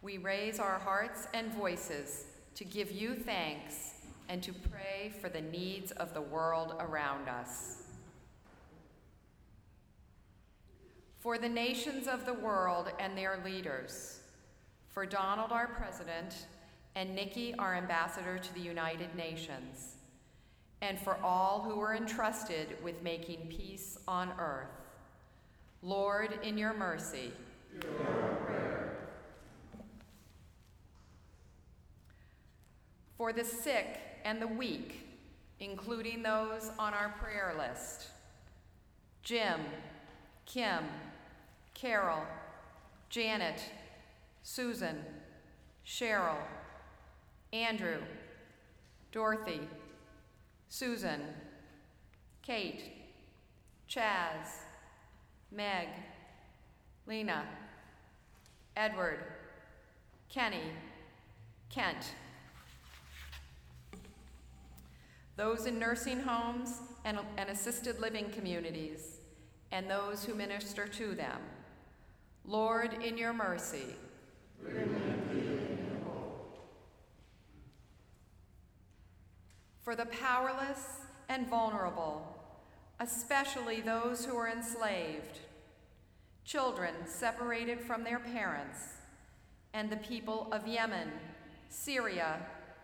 we 0.02 0.18
raise 0.18 0.60
our 0.60 0.80
hearts 0.80 1.28
and 1.36 1.54
voices 1.54 2.26
to 2.56 2.64
give 2.64 2.92
you 2.92 3.14
thanks 3.14 4.02
and 4.28 4.42
to 4.42 4.52
pray 4.54 5.14
for 5.22 5.30
the 5.30 5.42
needs 5.42 5.92
of 5.92 6.12
the 6.16 6.22
world 6.22 6.74
around 6.80 7.30
us. 7.30 7.84
For 11.20 11.38
the 11.38 11.48
nations 11.48 12.08
of 12.08 12.26
the 12.26 12.34
world 12.34 12.92
and 12.98 13.16
their 13.16 13.40
leaders, 13.46 14.20
for 14.90 15.06
Donald, 15.06 15.52
our 15.52 15.68
president, 15.68 16.48
and 16.96 17.14
Nikki, 17.14 17.54
our 17.60 17.76
ambassador 17.76 18.40
to 18.40 18.54
the 18.56 18.62
United 18.62 19.14
Nations, 19.14 19.98
and 20.82 20.98
for 21.00 21.20
all 21.24 21.62
who 21.62 21.80
are 21.82 21.94
entrusted 21.94 22.78
with 22.84 23.04
making 23.04 23.46
peace 23.56 24.00
on 24.08 24.32
earth. 24.40 24.72
Lord, 25.84 26.40
in 26.42 26.58
your 26.58 26.74
mercy, 26.74 27.32
for 33.18 33.34
the 33.34 33.44
sick 33.44 34.00
and 34.24 34.42
the 34.42 34.48
weak, 34.48 35.08
including 35.60 36.22
those 36.22 36.70
on 36.78 36.94
our 36.94 37.10
prayer 37.20 37.56
list. 37.58 38.10
Jim, 39.24 39.62
Kim, 40.46 40.84
Carol, 41.74 42.22
Janet, 43.10 43.60
Susan, 44.44 44.98
Cheryl, 45.86 46.38
Andrew, 47.52 47.98
Dorothy, 49.12 49.62
Susan, 50.70 51.22
Kate, 52.44 52.92
Chaz, 53.90 54.60
Meg, 55.52 55.88
Lena, 57.08 57.44
Edward, 58.76 59.20
Kenny, 60.30 60.72
Kent. 61.70 62.12
Those 65.38 65.66
in 65.66 65.80
nursing 65.80 66.20
homes 66.20 66.82
and, 67.06 67.20
and 67.38 67.50
assisted 67.50 68.00
living 68.00 68.30
communities, 68.32 69.18
and 69.72 69.90
those 69.90 70.24
who 70.26 70.34
minister 70.34 70.88
to 70.88 71.16
them. 71.16 71.40
Lord, 72.46 72.94
in 73.02 73.18
your 73.18 73.34
mercy, 73.34 73.96
for 79.82 79.96
the 79.96 80.06
powerless 80.06 81.00
and 81.30 81.48
vulnerable, 81.48 82.38
especially 83.00 83.82
those 83.82 84.26
who 84.26 84.36
are 84.36 84.50
enslaved, 84.50 85.40
children 86.46 86.93
separated 87.06 87.82
from 87.82 88.04
their 88.04 88.20
parents, 88.20 88.80
and 89.74 89.89
the 89.89 89.98
people 89.98 90.48
of 90.52 90.68
Yemen, 90.68 91.10
Syria, 91.70 92.38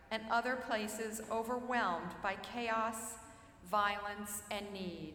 and 0.10 0.24
other 0.32 0.56
places 0.68 1.22
overwhelmed 1.32 2.12
by 2.24 2.36
chaos, 2.42 3.16
violence, 3.70 4.42
and 4.50 4.66
need. 4.74 5.14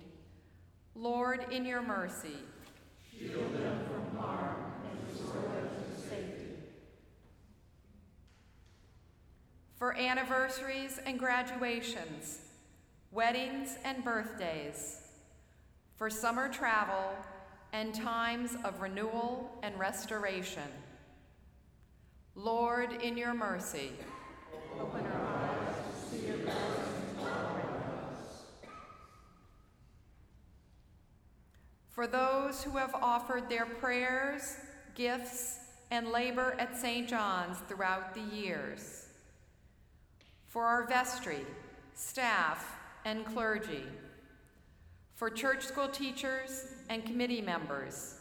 Lord, 0.94 1.47
in 1.51 1.66
your 1.66 1.82
mercy, 1.82 2.38
shield 3.11 3.53
them 3.59 3.80
from 3.84 4.18
harm 4.18 4.72
and 4.90 5.11
restore 5.11 5.42
them 5.42 5.68
to 5.92 6.01
safety. 6.01 6.55
For 9.76 9.94
anniversaries 9.97 10.99
and 11.05 11.18
graduations, 11.18 12.38
weddings 13.11 13.76
and 13.84 14.03
birthdays, 14.05 15.03
for 15.97 16.09
summer 16.09 16.49
travel 16.49 17.12
and 17.72 17.94
times 17.94 18.56
of 18.64 18.80
renewal 18.80 19.50
and 19.62 19.78
restoration. 19.78 20.70
Lord, 22.34 22.92
in 23.02 23.16
your 23.16 23.34
mercy, 23.34 23.92
open 24.78 25.06
our 25.06 25.26
eyes 25.26 25.76
to 26.10 26.16
see 26.16 26.26
your. 26.26 26.36
For 31.96 32.06
those 32.06 32.62
who 32.62 32.76
have 32.76 32.94
offered 32.94 33.48
their 33.48 33.64
prayers, 33.64 34.58
gifts, 34.94 35.60
and 35.90 36.08
labor 36.08 36.54
at 36.58 36.76
St. 36.76 37.08
John's 37.08 37.56
throughout 37.68 38.12
the 38.14 38.36
years. 38.36 39.06
For 40.46 40.64
our 40.64 40.86
vestry, 40.86 41.46
staff, 41.94 42.76
and 43.06 43.24
clergy. 43.24 43.84
For 45.16 45.30
church 45.30 45.64
school 45.64 45.88
teachers 45.88 46.74
and 46.90 47.02
committee 47.02 47.40
members, 47.40 48.20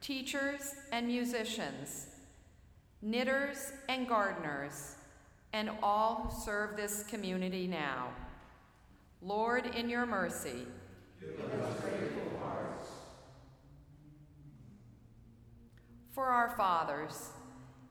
teachers 0.00 0.74
and 0.90 1.06
musicians, 1.06 2.08
knitters 3.00 3.72
and 3.88 4.08
gardeners, 4.08 4.96
and 5.52 5.70
all 5.80 6.16
who 6.24 6.40
serve 6.44 6.76
this 6.76 7.04
community 7.04 7.68
now. 7.68 8.08
Lord, 9.22 9.76
in 9.76 9.88
your 9.88 10.06
mercy, 10.06 10.66
for 16.10 16.26
our 16.26 16.50
fathers 16.56 17.30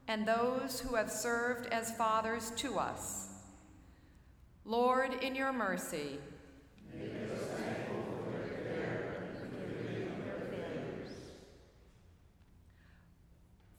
and 0.09 0.27
those 0.27 0.81
who 0.81 0.95
have 0.95 1.09
served 1.09 1.67
as 1.67 1.95
fathers 1.95 2.51
to 2.57 2.77
us. 2.77 3.29
Lord, 4.65 5.13
in 5.21 5.33
your 5.33 5.53
mercy, 5.53 6.19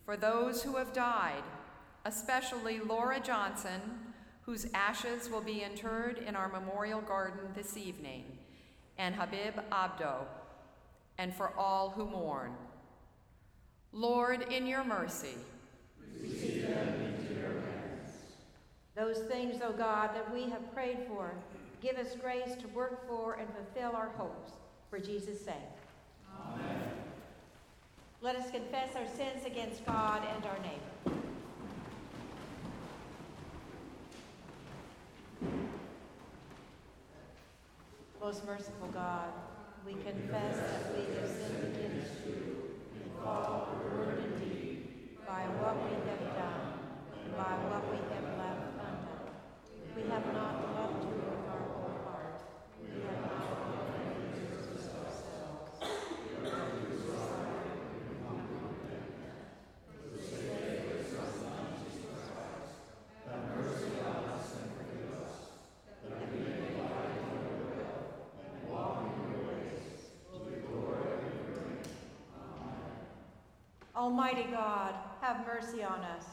for 0.05 0.16
those 0.16 0.62
who 0.62 0.76
have 0.76 0.92
died, 0.92 1.42
especially 2.05 2.80
Laura 2.80 3.20
Johnson, 3.20 3.80
whose 4.42 4.66
ashes 4.74 5.30
will 5.30 5.40
be 5.40 5.62
interred 5.62 6.18
in 6.18 6.36
our 6.36 6.48
memorial 6.48 7.00
garden 7.00 7.40
this 7.55 7.76
evening, 7.76 8.24
and 8.98 9.14
Habib 9.14 9.55
Abdo, 9.72 10.26
and 11.16 11.34
for 11.34 11.52
all 11.57 11.90
who 11.90 12.05
mourn. 12.05 12.52
Lord, 13.92 14.42
in 14.52 14.66
your 14.66 14.84
mercy, 14.84 15.36
receive 16.20 16.68
them 16.68 17.16
into 17.18 17.34
your 17.34 17.52
hands. 17.52 18.11
Those 18.94 19.18
things, 19.30 19.62
O 19.62 19.72
God, 19.72 20.11
that 20.14 20.32
we 20.32 20.42
have 20.50 20.74
prayed 20.74 20.98
for, 21.09 21.32
give 21.80 21.96
us 21.96 22.14
grace 22.20 22.55
to 22.61 22.68
work 22.68 23.09
for 23.09 23.34
and 23.34 23.48
fulfill 23.55 23.96
our 23.96 24.11
hopes 24.16 24.52
for 24.90 24.98
Jesus' 24.98 25.44
sake. 25.44 25.55
Amen. 26.38 27.03
Let 28.25 28.37
us 28.37 28.51
confess 28.51 28.97
our 28.97 29.07
sins 29.07 29.45
against 29.45 29.85
God 29.85 30.22
and 30.35 30.47
our 30.47 30.57
neighbor. 30.61 31.20
Most 38.18 38.47
merciful 38.47 38.89
God, 38.95 39.29
we 39.85 39.93
confess 39.93 40.57
that 40.57 40.97
we 40.97 41.14
have 41.16 41.29
sinned 41.29 41.77
against 41.77 42.25
you 42.25 42.81
in 42.97 43.11
thought, 43.22 43.85
word, 43.93 44.18
and 44.20 44.41
deed, 44.41 45.18
by 45.27 45.43
what 45.61 45.77
we 45.85 45.93
have 46.09 46.25
done, 46.35 46.81
and 47.22 47.37
by 47.37 47.53
what 47.68 47.85
we 47.91 47.99
have 48.09 48.39
left 48.39 48.72
undone. 48.81 49.37
We 49.95 50.03
have 50.09 50.27
not 50.33 50.55
loved 50.75 51.05
you 51.05 51.16
with 51.29 51.45
our 51.47 51.61
whole 51.77 52.01
heart. 52.09 52.41
We 52.81 52.89
have 53.05 53.20
not 53.20 53.68
loved 53.68 54.33
you 54.33 54.49
as 54.57 54.89
ourselves. 54.89 55.85
Almighty 74.14 74.46
God, 74.52 74.94
have 75.22 75.44
mercy 75.44 75.82
on 75.82 75.98
us. 75.98 76.24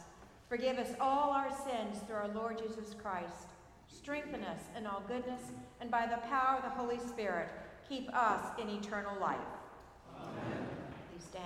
Forgive 0.47 0.77
us 0.77 0.89
all 1.01 1.31
our 1.31 1.49
sins 1.49 1.97
through 2.05 2.17
our 2.17 2.27
Lord 2.27 2.59
Jesus 2.59 2.93
Christ. 2.93 3.47
Strengthen 3.87 4.43
us 4.43 4.59
in 4.77 4.85
all 4.85 5.01
goodness, 5.07 5.41
and 5.79 5.89
by 5.89 6.05
the 6.05 6.17
power 6.27 6.57
of 6.57 6.63
the 6.63 6.69
Holy 6.69 6.99
Spirit, 6.99 7.49
keep 7.89 8.07
us 8.15 8.45
in 8.61 8.69
eternal 8.69 9.19
life. 9.19 9.39
Amen. 10.15 10.67
Please 11.11 11.25
stand. 11.27 11.43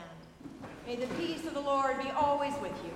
May 0.86 0.98
the 0.98 1.08
peace 1.16 1.48
of 1.48 1.54
the 1.54 1.62
Lord 1.62 2.04
be 2.04 2.10
always 2.10 2.54
with 2.62 2.76
you. 2.84 2.92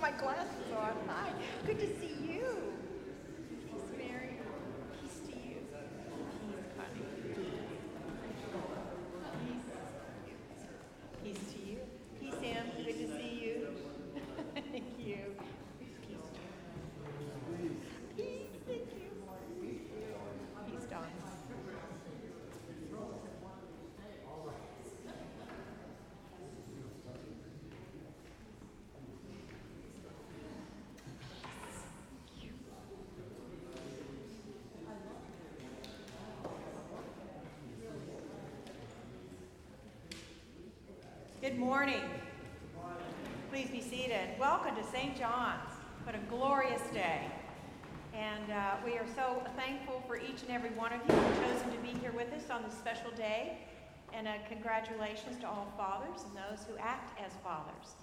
My 0.00 0.12
glasses 0.12 0.72
on. 0.76 0.92
Hi. 1.08 1.32
Good 1.66 1.80
to 1.80 1.86
see 1.98 2.14
you. 2.22 2.44
Peace, 3.66 3.82
Mary. 3.98 4.38
Peace 5.02 5.18
to 5.26 5.32
you. 5.32 5.56
Peace, 6.46 6.64
Connie. 6.76 7.04
Peace. 11.24 11.34
Peace 11.34 11.52
to 11.52 11.58
you. 11.68 11.78
Peace, 12.20 12.36
Sam. 12.40 12.64
Good 12.76 12.98
to 12.98 13.06
see 13.18 13.32
you. 13.42 13.56
Thank 14.54 14.98
you. 14.98 15.34
Good 41.40 41.56
morning. 41.56 42.02
Please 43.52 43.70
be 43.70 43.80
seated. 43.80 44.36
Welcome 44.40 44.74
to 44.74 44.82
St. 44.82 45.16
John's. 45.16 45.70
What 46.02 46.16
a 46.16 46.18
glorious 46.28 46.82
day. 46.92 47.20
And 48.12 48.50
uh, 48.50 48.74
we 48.84 48.94
are 48.94 49.06
so 49.14 49.40
thankful 49.56 50.02
for 50.08 50.16
each 50.16 50.42
and 50.42 50.50
every 50.50 50.70
one 50.70 50.92
of 50.92 51.00
you 51.06 51.14
who 51.14 51.20
have 51.20 51.46
chosen 51.46 51.70
to 51.70 51.78
be 51.78 51.96
here 52.00 52.10
with 52.10 52.32
us 52.32 52.50
on 52.50 52.64
this 52.64 52.76
special 52.76 53.12
day. 53.12 53.56
And 54.12 54.26
uh, 54.26 54.32
congratulations 54.48 55.38
to 55.42 55.46
all 55.46 55.72
fathers 55.76 56.24
and 56.24 56.34
those 56.34 56.66
who 56.66 56.76
act 56.76 57.16
as 57.24 57.30
fathers. 57.44 57.94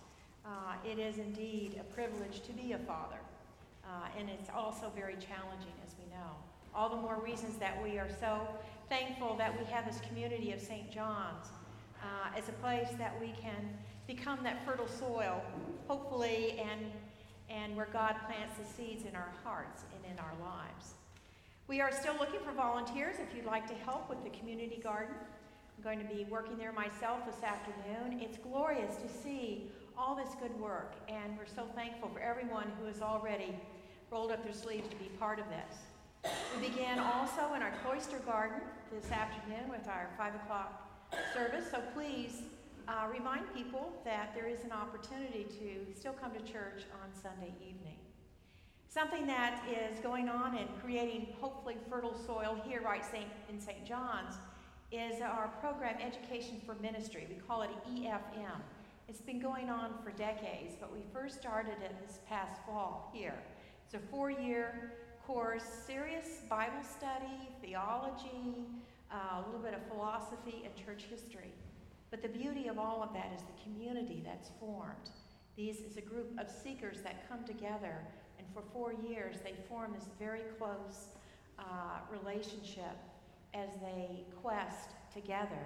Uh, 0.45 0.89
it 0.89 0.97
is 0.97 1.17
indeed 1.17 1.75
a 1.77 1.93
privilege 1.93 2.39
to 2.39 2.53
be 2.53 2.71
a 2.71 2.79
father. 2.79 3.19
Uh, 3.83 4.07
and 4.17 4.29
it's 4.29 4.49
also 4.55 4.93
very 4.95 5.15
challenging, 5.15 5.75
as 5.85 5.93
we 5.99 6.09
know. 6.09 6.31
All 6.73 6.87
the 6.87 7.01
more 7.01 7.19
reasons 7.21 7.57
that 7.57 7.83
we 7.83 7.99
are 7.99 8.09
so 8.21 8.47
thankful 8.87 9.35
that 9.35 9.59
we 9.59 9.65
have 9.65 9.85
this 9.85 9.99
community 10.07 10.53
of 10.53 10.61
St. 10.61 10.89
John's 10.89 11.49
uh, 12.05 12.37
as 12.37 12.47
a 12.49 12.53
place 12.53 12.89
that 12.97 13.19
we 13.19 13.33
can 13.41 13.73
become 14.07 14.39
that 14.43 14.63
fertile 14.65 14.87
soil, 14.87 15.41
hopefully, 15.87 16.63
and, 16.71 16.91
and 17.49 17.75
where 17.75 17.87
God 17.91 18.15
plants 18.27 18.55
the 18.57 18.65
seeds 18.65 19.05
in 19.05 19.15
our 19.15 19.31
hearts 19.43 19.83
and 19.93 20.13
in 20.13 20.19
our 20.19 20.33
lives. 20.39 20.93
We 21.67 21.81
are 21.81 21.91
still 21.91 22.13
looking 22.19 22.41
for 22.41 22.51
volunteers 22.51 23.15
if 23.19 23.35
you'd 23.35 23.45
like 23.45 23.67
to 23.67 23.73
help 23.73 24.07
with 24.09 24.23
the 24.23 24.29
community 24.29 24.79
garden. 24.83 25.15
I'm 25.77 25.83
going 25.83 25.99
to 25.99 26.05
be 26.05 26.25
working 26.29 26.57
there 26.57 26.71
myself 26.71 27.25
this 27.25 27.43
afternoon. 27.43 28.21
It's 28.21 28.37
glorious 28.37 28.97
to 28.97 29.09
see 29.09 29.71
all 29.97 30.15
this 30.15 30.35
good 30.39 30.57
work, 30.59 30.93
and 31.09 31.37
we're 31.37 31.47
so 31.47 31.65
thankful 31.75 32.09
for 32.09 32.19
everyone 32.19 32.71
who 32.79 32.85
has 32.85 33.01
already 33.01 33.55
rolled 34.11 34.31
up 34.31 34.43
their 34.43 34.53
sleeves 34.53 34.87
to 34.89 34.95
be 34.97 35.05
part 35.19 35.39
of 35.39 35.45
this. 35.49 36.31
We 36.55 36.69
began 36.69 36.99
also 36.99 37.53
in 37.55 37.61
our 37.61 37.71
cloister 37.83 38.19
garden 38.19 38.61
this 38.91 39.11
afternoon 39.11 39.69
with 39.69 39.87
our 39.87 40.09
5 40.17 40.35
o'clock 40.35 40.84
service, 41.33 41.65
so 41.71 41.81
please 41.93 42.43
uh, 42.87 43.07
remind 43.11 43.53
people 43.53 43.91
that 44.05 44.31
there 44.35 44.47
is 44.47 44.63
an 44.63 44.71
opportunity 44.71 45.45
to 45.59 45.97
still 45.99 46.13
come 46.13 46.31
to 46.31 46.39
church 46.39 46.83
on 47.01 47.09
Sunday 47.21 47.53
evening. 47.61 47.97
Something 48.87 49.27
that 49.27 49.63
is 49.67 49.99
going 49.99 50.29
on 50.29 50.57
and 50.57 50.69
creating 50.81 51.27
hopefully 51.41 51.75
fertile 51.89 52.15
soil 52.25 52.57
here 52.65 52.81
right 52.81 53.03
Saint, 53.03 53.27
in 53.49 53.59
St. 53.59 53.85
John's 53.85 54.35
is 54.91 55.21
our 55.21 55.49
program 55.59 55.95
Education 55.99 56.61
for 56.65 56.75
Ministry. 56.75 57.27
We 57.29 57.35
call 57.35 57.63
it 57.63 57.69
EFM. 57.89 58.61
It's 59.09 59.21
been 59.21 59.41
going 59.41 59.69
on 59.69 59.95
for 60.03 60.11
decades, 60.11 60.75
but 60.79 60.93
we 60.93 60.99
first 61.11 61.39
started 61.39 61.75
it 61.83 61.95
this 62.07 62.19
past 62.29 62.61
fall 62.65 63.11
here. 63.13 63.35
It's 63.85 63.93
a 63.95 63.99
four 64.09 64.31
year 64.31 64.93
course, 65.25 65.63
serious 65.85 66.41
Bible 66.49 66.83
study, 66.83 67.49
theology, 67.61 68.65
uh, 69.15 69.41
a 69.41 69.45
little 69.45 69.61
bit 69.61 69.73
of 69.73 69.81
philosophy, 69.87 70.63
and 70.65 70.75
church 70.75 71.05
history. 71.09 71.53
But 72.11 72.21
the 72.21 72.27
beauty 72.27 72.67
of 72.67 72.77
all 72.77 73.01
of 73.01 73.13
that 73.13 73.31
is 73.33 73.41
the 73.41 73.63
community 73.63 74.21
that's 74.25 74.49
formed. 74.59 75.09
These 75.55 75.79
is 75.79 75.97
a 75.97 76.01
group 76.01 76.37
of 76.37 76.49
seekers 76.49 77.01
that 77.03 77.27
come 77.29 77.45
together, 77.45 77.95
and 78.37 78.45
for 78.53 78.61
four 78.73 78.93
years 78.93 79.37
they 79.43 79.53
form 79.69 79.93
this 79.93 80.07
very 80.19 80.41
close 80.57 81.07
uh, 81.57 81.99
relationship 82.11 82.97
as 83.53 83.69
they 83.81 84.25
quest 84.41 84.89
together 85.13 85.65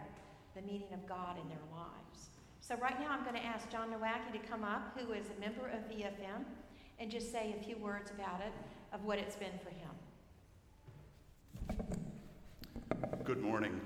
the 0.56 0.62
meaning 0.62 0.94
of 0.94 1.08
God 1.08 1.38
in 1.42 1.48
their 1.50 1.66
lives. 1.72 2.30
So, 2.62 2.76
right 2.76 3.00
now, 3.00 3.08
I'm 3.10 3.24
going 3.24 3.36
to 3.36 3.46
ask 3.46 3.70
John 3.72 3.90
Nowacki 3.92 4.32
to 4.40 4.48
come 4.48 4.64
up, 4.64 4.96
who 4.96 5.14
is 5.14 5.26
a 5.36 5.40
member 5.40 5.68
of 5.68 5.80
EFM, 5.90 6.46
and 7.00 7.10
just 7.10 7.32
say 7.32 7.56
a 7.60 7.64
few 7.64 7.78
words 7.78 8.12
about 8.12 8.42
it, 8.42 8.54
of 8.94 9.04
what 9.06 9.18
it's 9.18 9.36
been 9.36 9.58
for 9.64 9.70
him. 9.70 9.89
Good 13.30 13.44
morning. 13.44 13.80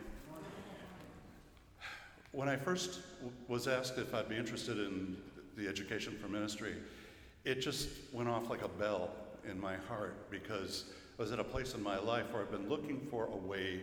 When 2.32 2.48
I 2.48 2.56
first 2.56 3.02
was 3.50 3.68
asked 3.68 3.98
if 3.98 4.14
I'd 4.14 4.30
be 4.30 4.38
interested 4.38 4.80
in 4.80 5.18
the 5.58 5.68
education 5.68 6.18
for 6.18 6.30
ministry, 6.30 6.76
it 7.44 7.56
just 7.56 7.90
went 8.14 8.30
off 8.30 8.50
like 8.50 8.62
a 8.62 8.70
bell 8.70 9.10
in 9.44 9.60
my 9.60 9.76
heart 9.76 10.32
because 10.32 10.86
I 11.20 11.24
was 11.24 11.34
at 11.34 11.40
a 11.40 11.44
place 11.44 11.74
in 11.74 11.84
my 11.84 12.00
life 12.00 12.32
where 12.32 12.42
I've 12.42 12.52
been 12.52 12.70
looking 12.70 13.06
for 13.12 13.26
a 13.26 13.36
way 13.36 13.82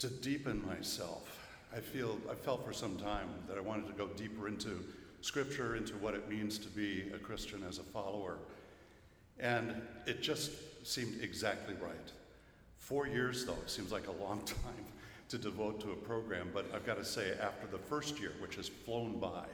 to 0.00 0.08
deepen 0.08 0.62
myself. 0.66 1.48
I 1.74 1.80
feel 1.80 2.18
I 2.30 2.34
felt 2.34 2.62
for 2.62 2.74
some 2.74 2.98
time 2.98 3.30
that 3.48 3.56
I 3.56 3.62
wanted 3.62 3.86
to 3.86 3.94
go 3.94 4.06
deeper 4.08 4.48
into 4.48 4.84
scripture, 5.22 5.76
into 5.76 5.94
what 5.94 6.12
it 6.12 6.28
means 6.28 6.58
to 6.58 6.68
be 6.68 7.10
a 7.14 7.18
Christian 7.18 7.64
as 7.66 7.78
a 7.78 7.84
follower. 7.84 8.36
And 9.40 9.80
it 10.06 10.20
just 10.20 10.52
seemed 10.86 11.22
exactly 11.22 11.74
right. 11.80 12.12
Four 12.86 13.08
years, 13.08 13.44
though, 13.44 13.58
seems 13.66 13.90
like 13.90 14.06
a 14.06 14.12
long 14.12 14.42
time 14.44 14.84
to 15.28 15.38
devote 15.38 15.80
to 15.80 15.90
a 15.90 15.96
program, 15.96 16.50
but 16.54 16.72
I've 16.72 16.86
got 16.86 16.98
to 16.98 17.04
say, 17.04 17.32
after 17.42 17.66
the 17.66 17.78
first 17.78 18.20
year, 18.20 18.32
which 18.38 18.54
has 18.54 18.68
flown 18.68 19.18
by, 19.18 19.44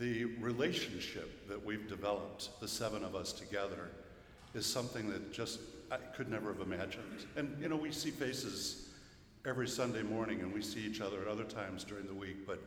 the 0.00 0.24
relationship 0.40 1.46
that 1.48 1.64
we've 1.64 1.88
developed, 1.88 2.58
the 2.60 2.66
seven 2.66 3.04
of 3.04 3.14
us 3.14 3.32
together, 3.32 3.88
is 4.52 4.66
something 4.66 5.08
that 5.10 5.32
just 5.32 5.60
I 5.92 5.98
could 6.16 6.28
never 6.28 6.52
have 6.52 6.60
imagined. 6.60 7.24
And, 7.36 7.56
you 7.62 7.68
know, 7.68 7.76
we 7.76 7.92
see 7.92 8.10
faces 8.10 8.88
every 9.46 9.68
Sunday 9.68 10.02
morning 10.02 10.40
and 10.40 10.52
we 10.52 10.60
see 10.60 10.80
each 10.80 11.00
other 11.00 11.20
at 11.22 11.28
other 11.28 11.44
times 11.44 11.84
during 11.84 12.08
the 12.08 12.14
week, 12.14 12.48
but 12.48 12.60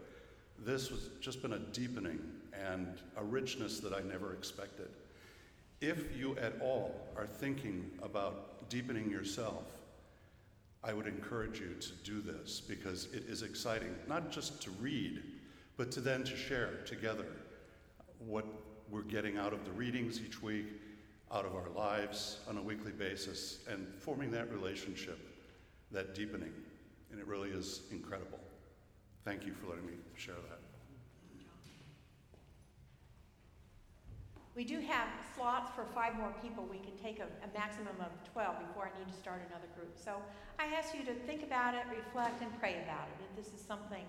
this 0.59 0.87
has 0.87 1.09
just 1.19 1.41
been 1.41 1.53
a 1.53 1.59
deepening 1.59 2.21
and 2.53 2.87
a 3.17 3.23
richness 3.23 3.81
that 3.81 3.91
I 3.91 3.99
never 3.99 4.31
expected. 4.31 4.87
If 5.81 6.15
you 6.17 6.37
at 6.37 6.53
all 6.61 6.95
are 7.17 7.27
thinking 7.27 7.91
about 8.01 8.54
deepening 8.69 9.09
yourself, 9.09 9.63
I 10.83 10.93
would 10.93 11.07
encourage 11.07 11.59
you 11.59 11.75
to 11.79 11.91
do 12.03 12.21
this 12.21 12.61
because 12.61 13.05
it 13.13 13.23
is 13.27 13.41
exciting, 13.41 13.95
not 14.07 14.31
just 14.31 14.61
to 14.63 14.71
read, 14.71 15.21
but 15.77 15.91
to 15.93 16.01
then 16.01 16.23
to 16.23 16.35
share 16.35 16.81
together 16.85 17.25
what 18.19 18.45
we're 18.89 19.01
getting 19.01 19.37
out 19.37 19.51
of 19.51 19.65
the 19.65 19.71
readings 19.71 20.21
each 20.21 20.41
week, 20.41 20.67
out 21.31 21.45
of 21.45 21.55
our 21.55 21.69
lives 21.69 22.37
on 22.47 22.57
a 22.57 22.61
weekly 22.61 22.91
basis, 22.91 23.59
and 23.67 23.87
forming 23.99 24.29
that 24.31 24.51
relationship, 24.51 25.19
that 25.91 26.13
deepening. 26.13 26.53
And 27.11 27.19
it 27.19 27.25
really 27.25 27.49
is 27.49 27.81
incredible. 27.91 28.39
Thank 29.23 29.45
you 29.45 29.53
for 29.53 29.67
letting 29.67 29.87
me 29.87 29.93
share 30.15 30.35
that. 30.49 30.54
We 34.55 34.63
do 34.63 34.79
have 34.79 35.09
slots 35.35 35.69
for 35.75 35.83
five 35.93 36.15
more 36.15 36.31
people. 36.41 36.65
We 36.71 36.79
can 36.79 36.95
take 37.03 37.19
a, 37.19 37.27
a, 37.43 37.49
maximum 37.53 37.99
of 37.99 38.07
12 38.31 38.67
before 38.67 38.87
I 38.87 38.97
need 38.97 39.11
to 39.11 39.19
start 39.19 39.41
another 39.51 39.67
group. 39.75 39.91
So 39.99 40.15
I 40.57 40.67
ask 40.67 40.95
you 40.95 41.03
to 41.03 41.13
think 41.27 41.43
about 41.43 41.75
it, 41.75 41.83
reflect, 41.91 42.41
and 42.41 42.47
pray 42.57 42.79
about 42.81 43.11
it. 43.11 43.19
If 43.27 43.35
this 43.35 43.53
is 43.53 43.59
something 43.59 44.05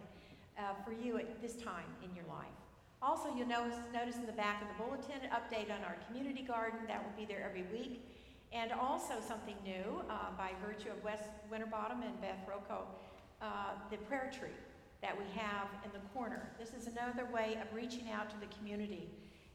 uh, 0.56 0.78
for 0.84 0.92
you 0.92 1.18
at 1.18 1.42
this 1.42 1.56
time 1.56 1.90
in 2.04 2.14
your 2.14 2.26
life. 2.30 2.54
Also, 3.02 3.34
you'll 3.34 3.48
notice, 3.48 3.74
notice 3.92 4.16
in 4.16 4.26
the 4.26 4.38
back 4.38 4.62
of 4.62 4.68
the 4.68 4.78
bulletin 4.84 5.18
an 5.20 5.34
update 5.34 5.66
on 5.66 5.82
our 5.82 5.96
community 6.06 6.42
garden. 6.42 6.78
That 6.86 7.02
will 7.02 7.16
be 7.18 7.26
there 7.26 7.42
every 7.42 7.66
week. 7.74 8.06
And 8.52 8.70
also 8.70 9.14
something 9.26 9.56
new 9.64 10.00
uh, 10.08 10.30
by 10.38 10.52
virtue 10.64 10.90
of 10.90 11.02
Wes 11.02 11.26
Winterbottom 11.50 12.02
and 12.02 12.20
Beth 12.20 12.38
Rocco, 12.48 12.86
uh, 13.42 13.74
the 13.90 13.96
prayer 14.06 14.30
tree 14.30 14.54
that 15.02 15.18
we 15.18 15.24
have 15.34 15.66
in 15.84 15.90
the 15.90 16.06
corner. 16.14 16.48
This 16.56 16.70
is 16.70 16.86
another 16.86 17.26
way 17.34 17.58
of 17.60 17.74
reaching 17.74 18.10
out 18.12 18.30
to 18.30 18.36
the 18.38 18.46
community 18.54 19.10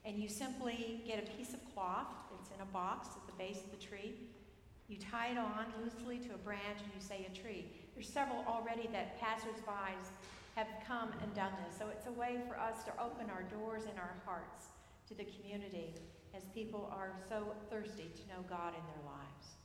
and 0.05 0.17
you 0.17 0.27
simply 0.27 1.03
get 1.05 1.19
a 1.19 1.37
piece 1.37 1.53
of 1.53 1.59
cloth, 1.73 2.07
it's 2.39 2.49
in 2.49 2.61
a 2.61 2.65
box 2.65 3.09
at 3.15 3.25
the 3.27 3.33
base 3.33 3.63
of 3.63 3.71
the 3.71 3.77
tree. 3.85 4.13
You 4.87 4.97
tie 4.97 5.31
it 5.31 5.37
on 5.37 5.65
loosely 5.81 6.17
to 6.19 6.33
a 6.33 6.37
branch 6.37 6.79
and 6.83 6.91
you 6.93 6.99
say 6.99 7.27
a 7.31 7.35
tree. 7.35 7.65
There's 7.93 8.09
several 8.09 8.43
already 8.47 8.89
that 8.91 9.19
passersby 9.19 9.95
have 10.55 10.67
come 10.85 11.11
and 11.21 11.33
done 11.33 11.53
this. 11.65 11.77
So 11.77 11.87
it's 11.89 12.07
a 12.07 12.11
way 12.11 12.39
for 12.47 12.59
us 12.59 12.83
to 12.83 12.91
open 13.01 13.29
our 13.29 13.43
doors 13.43 13.83
and 13.87 13.97
our 13.97 14.15
hearts 14.25 14.67
to 15.07 15.13
the 15.13 15.23
community 15.23 15.95
as 16.35 16.43
people 16.53 16.91
are 16.91 17.11
so 17.29 17.55
thirsty 17.69 18.11
to 18.15 18.27
know 18.27 18.43
God 18.49 18.73
in 18.75 18.83
their 18.91 19.05
lives. 19.05 19.55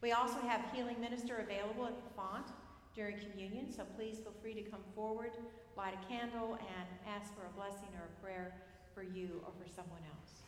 We 0.00 0.12
also 0.12 0.38
have 0.46 0.62
Healing 0.72 1.00
Minister 1.00 1.38
available 1.38 1.86
at 1.86 1.96
the 1.96 2.14
font 2.14 2.46
during 2.94 3.16
communion, 3.18 3.72
so 3.72 3.84
please 3.96 4.18
feel 4.18 4.34
free 4.40 4.54
to 4.54 4.62
come 4.62 4.82
forward, 4.94 5.32
light 5.76 5.94
a 5.94 6.12
candle, 6.12 6.54
and 6.54 6.88
ask 7.06 7.34
for 7.34 7.46
a 7.46 7.56
blessing 7.56 7.88
or 7.94 8.06
a 8.06 8.22
prayer 8.22 8.54
for 8.98 9.06
you 9.14 9.38
or 9.46 9.52
for 9.54 9.70
someone 9.70 10.02
else. 10.10 10.42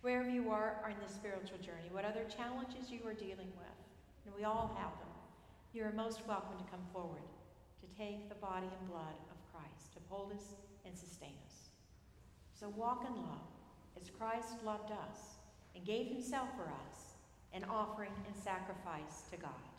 Wherever 0.00 0.30
you 0.30 0.48
are 0.48 0.80
in 0.88 0.96
the 1.06 1.12
spiritual 1.12 1.58
journey, 1.58 1.92
what 1.92 2.08
other 2.08 2.24
challenges 2.24 2.88
you 2.88 3.00
are 3.04 3.12
dealing 3.12 3.52
with, 3.60 3.78
and 4.24 4.32
we 4.34 4.44
all 4.44 4.72
have 4.80 4.96
them, 4.96 5.12
you 5.74 5.84
are 5.84 5.92
most 5.92 6.24
welcome 6.26 6.56
to 6.56 6.64
come 6.72 6.80
forward 6.94 7.28
to 7.84 7.86
take 8.00 8.30
the 8.30 8.40
body 8.40 8.68
and 8.72 8.88
blood 8.88 9.16
of 9.28 9.36
Christ, 9.52 9.92
to 9.92 10.00
hold 10.08 10.32
us 10.32 10.56
and 10.86 10.96
sustain 10.96 11.36
us. 11.44 11.68
So 12.58 12.72
walk 12.72 13.04
in 13.04 13.14
love 13.20 13.52
as 14.00 14.08
Christ 14.08 14.64
loved 14.64 14.90
us 14.90 15.36
and 15.76 15.84
gave 15.84 16.06
himself 16.06 16.48
for 16.56 16.72
us, 16.88 17.20
an 17.52 17.64
offering 17.68 18.16
and 18.26 18.34
sacrifice 18.34 19.28
to 19.30 19.36
God. 19.36 19.73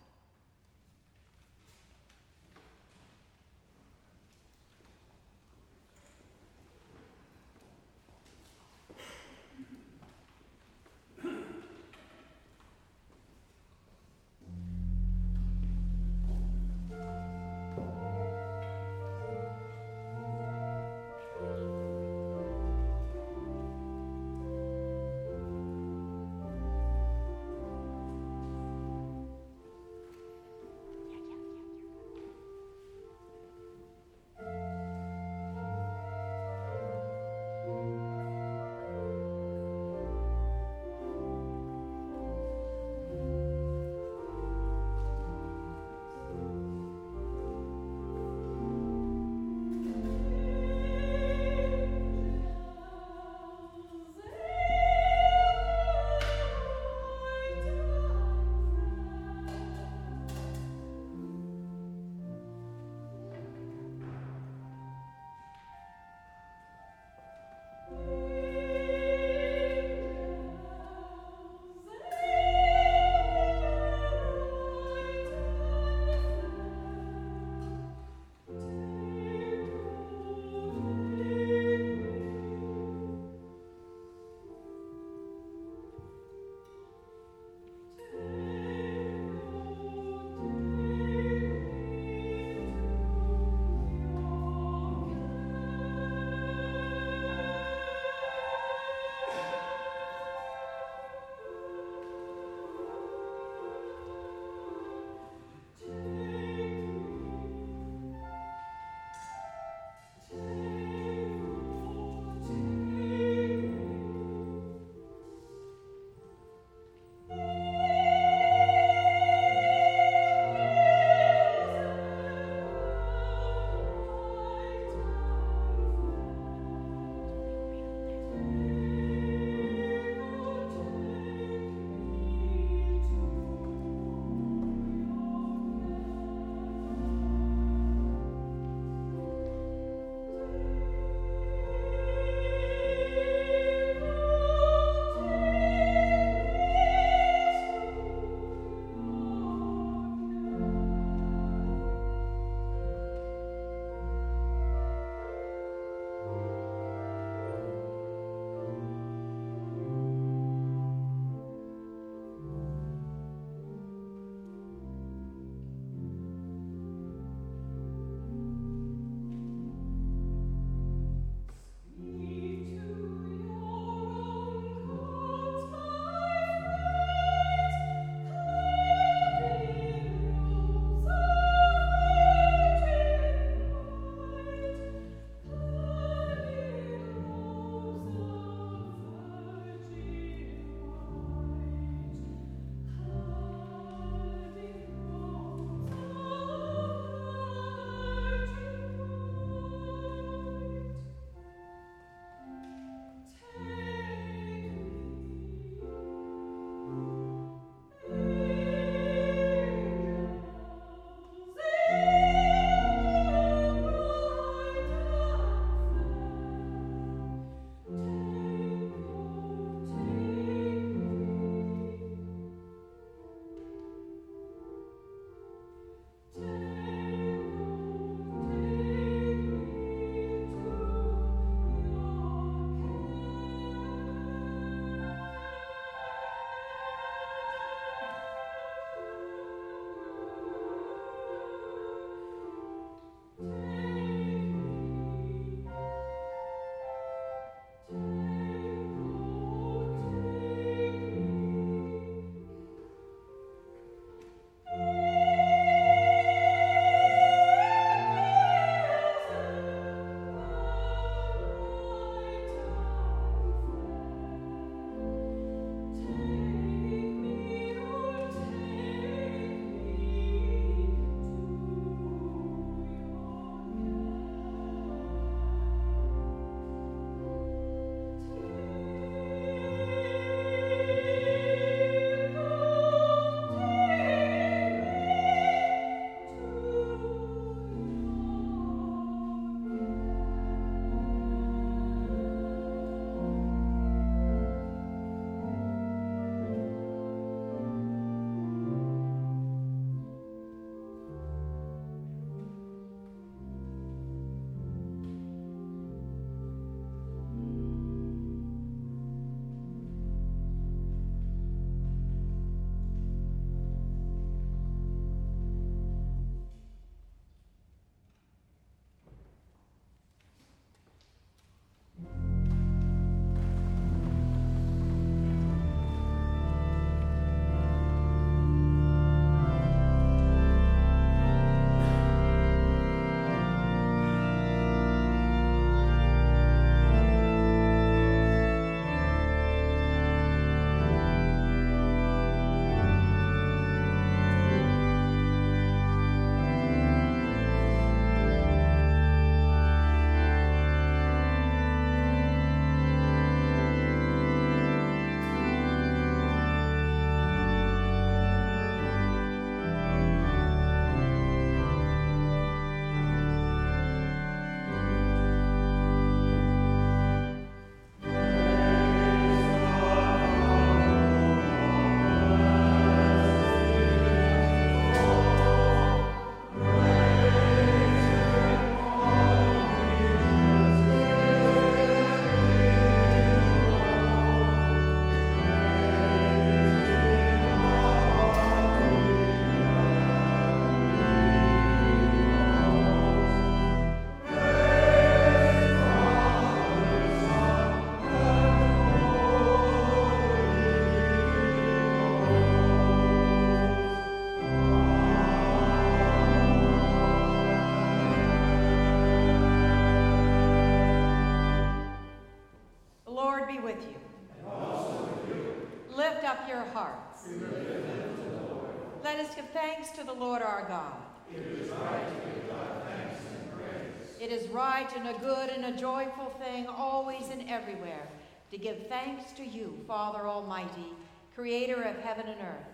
Thanks 419.55 419.89
to 419.89 420.03
the 420.03 420.11
Lord 420.11 420.41
our 420.41 420.67
God. 420.67 420.97
It 421.33 421.39
is 421.39 421.69
right 421.69 422.09
to 422.09 422.29
give 422.29 422.49
God 422.49 422.83
thanks 422.83 423.21
and 423.39 423.51
praise. 423.53 424.19
It 424.19 424.29
is 424.29 424.49
right 424.49 424.93
and 424.97 425.07
a 425.07 425.19
good 425.19 425.49
and 425.49 425.63
a 425.73 425.79
joyful 425.79 426.29
thing, 426.41 426.67
always 426.67 427.29
and 427.29 427.49
everywhere, 427.49 428.09
to 428.51 428.57
give 428.57 428.87
thanks 428.89 429.31
to 429.37 429.45
you, 429.45 429.79
Father 429.87 430.27
Almighty, 430.27 430.91
creator 431.33 431.81
of 431.83 431.95
heaven 431.99 432.27
and 432.27 432.41
earth. 432.41 432.67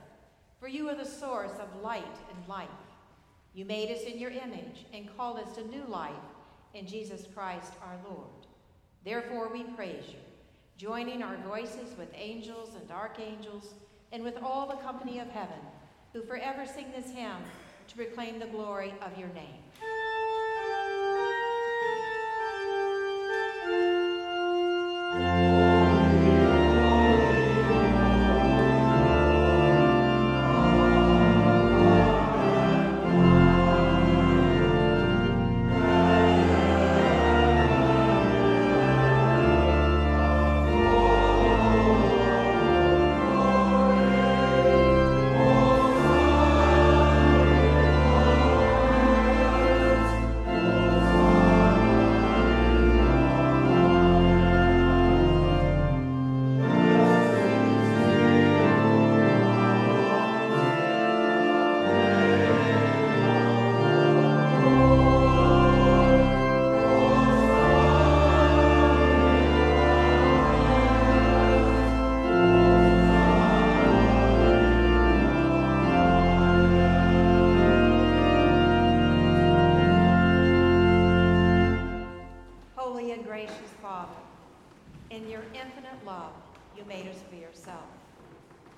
For 0.59 0.67
you 0.67 0.89
are 0.89 0.95
the 0.95 1.05
source 1.05 1.51
of 1.59 1.84
light 1.84 2.03
and 2.03 2.47
life. 2.47 2.67
You 3.53 3.63
made 3.65 3.95
us 3.95 4.01
in 4.01 4.17
your 4.17 4.32
image 4.32 4.88
and 4.91 5.15
called 5.15 5.38
us 5.38 5.53
to 5.57 5.67
new 5.67 5.86
life 5.88 6.15
in 6.73 6.88
Jesus 6.88 7.27
Christ 7.36 7.73
our 7.84 7.97
Lord. 8.09 8.47
Therefore 9.05 9.53
we 9.53 9.65
praise 9.65 10.05
you, 10.07 10.19
joining 10.77 11.21
our 11.21 11.38
voices 11.47 11.95
with 11.95 12.09
angels 12.15 12.69
and 12.73 12.89
archangels 12.89 13.75
and 14.11 14.23
with 14.23 14.41
all 14.41 14.65
the 14.65 14.77
company 14.77 15.19
of 15.19 15.29
heaven 15.29 15.59
who 16.14 16.22
forever 16.22 16.66
sing 16.66 16.88
this 16.95 17.12
hymn 17.12 17.43
to 17.88 17.95
proclaim 17.95 18.39
the 18.39 18.47
glory 18.47 18.93
of 19.01 19.18
your 19.18 19.30
name. 19.30 19.61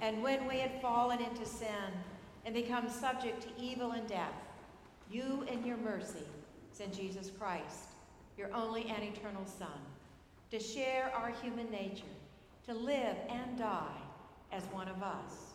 And 0.04 0.22
when 0.22 0.46
we 0.48 0.60
had 0.60 0.82
fallen 0.82 1.22
into 1.22 1.46
sin 1.46 1.68
and 2.46 2.54
become 2.54 2.90
subject 2.90 3.42
to 3.42 3.64
evil 3.64 3.92
and 3.92 4.06
death, 4.06 4.36
you 5.10 5.46
in 5.50 5.66
your 5.66 5.78
mercy 5.78 6.28
sent 6.74 6.94
Jesus 6.94 7.32
Christ, 7.40 7.86
your 8.38 8.54
only 8.54 8.84
and 8.90 9.02
eternal 9.02 9.46
Son, 9.46 9.80
to 10.52 10.60
share 10.60 11.10
our 11.16 11.30
human 11.42 11.72
nature, 11.72 12.04
to 12.66 12.74
live 12.74 13.16
and 13.30 13.58
die 13.58 14.02
as 14.52 14.64
one 14.74 14.90
of 14.90 15.02
us, 15.02 15.54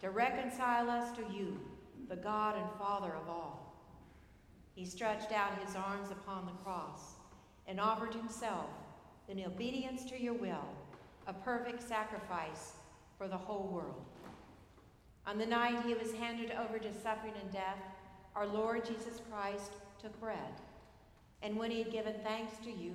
to 0.00 0.08
reconcile 0.08 0.88
us 0.88 1.14
to 1.16 1.22
you, 1.30 1.60
the 2.08 2.16
God 2.16 2.56
and 2.56 2.70
Father 2.78 3.12
of 3.12 3.28
all. 3.28 3.76
He 4.74 4.86
stretched 4.86 5.32
out 5.32 5.62
his 5.66 5.76
arms 5.76 6.10
upon 6.10 6.46
the 6.46 6.64
cross 6.64 7.16
and 7.66 7.78
offered 7.78 8.14
himself 8.14 8.70
in 9.28 9.44
obedience 9.44 10.04
to 10.06 10.20
your 10.20 10.34
will, 10.34 10.66
a 11.26 11.32
perfect 11.32 11.86
sacrifice 11.86 12.72
for 13.16 13.28
the 13.28 13.36
whole 13.36 13.68
world. 13.72 14.04
On 15.26 15.38
the 15.38 15.46
night 15.46 15.84
he 15.86 15.94
was 15.94 16.12
handed 16.12 16.50
over 16.52 16.78
to 16.78 16.92
suffering 17.02 17.34
and 17.40 17.52
death, 17.52 17.78
our 18.34 18.46
Lord 18.46 18.84
Jesus 18.84 19.20
Christ 19.30 19.72
took 20.00 20.18
bread. 20.20 20.60
And 21.42 21.56
when 21.56 21.70
he 21.70 21.78
had 21.78 21.92
given 21.92 22.14
thanks 22.24 22.56
to 22.64 22.70
you, 22.70 22.94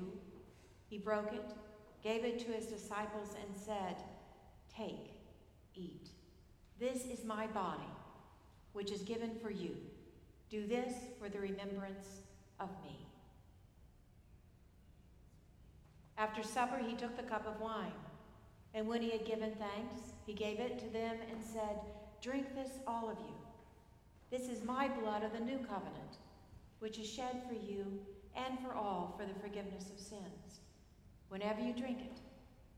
he 0.89 0.97
broke 0.97 1.33
it, 1.33 1.53
gave 2.03 2.23
it 2.23 2.39
to 2.39 2.51
his 2.51 2.65
disciples, 2.65 3.29
and 3.41 3.55
said, 3.55 3.95
Take, 4.73 5.13
eat. 5.75 6.09
This 6.79 7.05
is 7.05 7.25
my 7.25 7.47
body, 7.47 7.89
which 8.73 8.91
is 8.91 9.01
given 9.01 9.31
for 9.41 9.49
you. 9.49 9.75
Do 10.49 10.65
this 10.65 10.93
for 11.19 11.29
the 11.29 11.39
remembrance 11.39 12.07
of 12.59 12.69
me. 12.83 12.97
After 16.17 16.41
supper, 16.41 16.77
he 16.77 16.95
took 16.95 17.15
the 17.15 17.23
cup 17.23 17.45
of 17.45 17.59
wine. 17.61 17.91
And 18.77 18.87
when 18.87 19.01
he 19.01 19.09
had 19.09 19.25
given 19.25 19.51
thanks, 19.53 19.95
he 20.27 20.33
gave 20.33 20.59
it 20.59 20.77
to 20.77 20.85
them 20.93 21.15
and 21.31 21.43
said, 21.43 21.79
Drink 22.21 22.53
this, 22.53 22.69
all 22.85 23.09
of 23.09 23.17
you. 23.17 23.33
This 24.29 24.49
is 24.49 24.63
my 24.63 24.87
blood 24.87 25.23
of 25.23 25.33
the 25.33 25.39
new 25.39 25.57
covenant, 25.57 26.19
which 26.77 26.99
is 26.99 27.09
shed 27.09 27.41
for 27.47 27.55
you 27.55 27.99
and 28.35 28.59
for 28.59 28.75
all 28.75 29.15
for 29.17 29.25
the 29.25 29.39
forgiveness 29.39 29.89
of 29.89 29.99
sins. 29.99 30.59
Whenever 31.29 31.59
you 31.59 31.73
drink 31.73 32.01
it, 32.01 32.19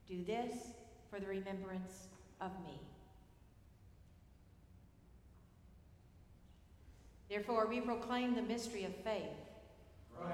do 0.08 0.24
this 0.24 0.54
for 1.10 1.20
the 1.20 1.26
remembrance 1.26 2.06
of 2.40 2.50
me. 2.64 2.80
Therefore, 7.28 7.66
we 7.66 7.82
proclaim 7.82 8.34
the 8.34 8.42
mystery 8.42 8.84
of 8.84 8.96
faith. 8.96 9.36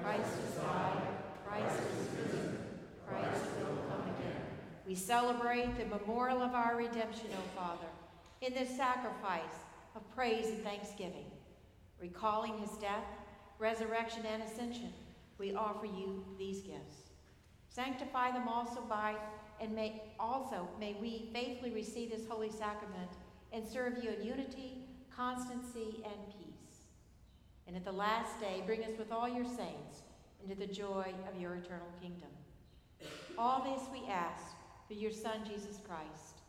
Christ 0.01 0.31
has 0.45 0.63
died, 0.63 1.07
Christ 1.45 1.81
is 1.91 2.25
risen, 2.25 2.57
Christ 3.05 3.43
will 3.59 3.75
come 3.89 4.03
again. 4.15 4.46
We 4.87 4.95
celebrate 4.95 5.77
the 5.77 5.85
memorial 5.85 6.41
of 6.41 6.53
our 6.53 6.75
redemption, 6.77 7.27
O 7.33 7.59
Father 7.59 7.87
in 8.41 8.53
this 8.53 8.75
sacrifice 8.75 9.65
of 9.95 10.15
praise 10.15 10.47
and 10.47 10.63
thanksgiving. 10.63 11.25
Recalling 11.99 12.57
his 12.59 12.71
death, 12.77 13.05
resurrection, 13.59 14.23
and 14.31 14.43
ascension, 14.43 14.93
we 15.39 15.55
offer 15.55 15.85
you 15.85 16.23
these 16.37 16.61
gifts. 16.61 17.09
Sanctify 17.69 18.31
them 18.31 18.47
also 18.47 18.81
by, 18.81 19.15
and 19.59 19.73
may 19.73 20.03
also 20.19 20.67
may 20.79 20.95
we 21.01 21.29
faithfully 21.33 21.71
receive 21.71 22.11
this 22.11 22.27
holy 22.27 22.49
sacrament 22.49 23.09
and 23.51 23.67
serve 23.67 24.03
you 24.03 24.11
in 24.11 24.25
unity, 24.25 24.83
constancy, 25.15 26.03
and 26.03 26.27
peace. 26.27 26.81
And 27.67 27.75
at 27.75 27.83
the 27.83 27.91
last 27.91 28.39
day, 28.39 28.61
bring 28.65 28.83
us 28.83 28.97
with 28.97 29.11
all 29.11 29.27
your 29.27 29.45
saints 29.45 30.01
into 30.43 30.55
the 30.55 30.67
joy 30.67 31.11
of 31.27 31.41
your 31.41 31.55
eternal 31.55 31.87
kingdom. 31.99 32.29
All 33.37 33.63
this 33.63 33.87
we 33.91 34.07
ask 34.09 34.56
through 34.87 34.97
your 34.97 35.11
Son, 35.11 35.39
Jesus 35.45 35.79
Christ. 35.87 36.41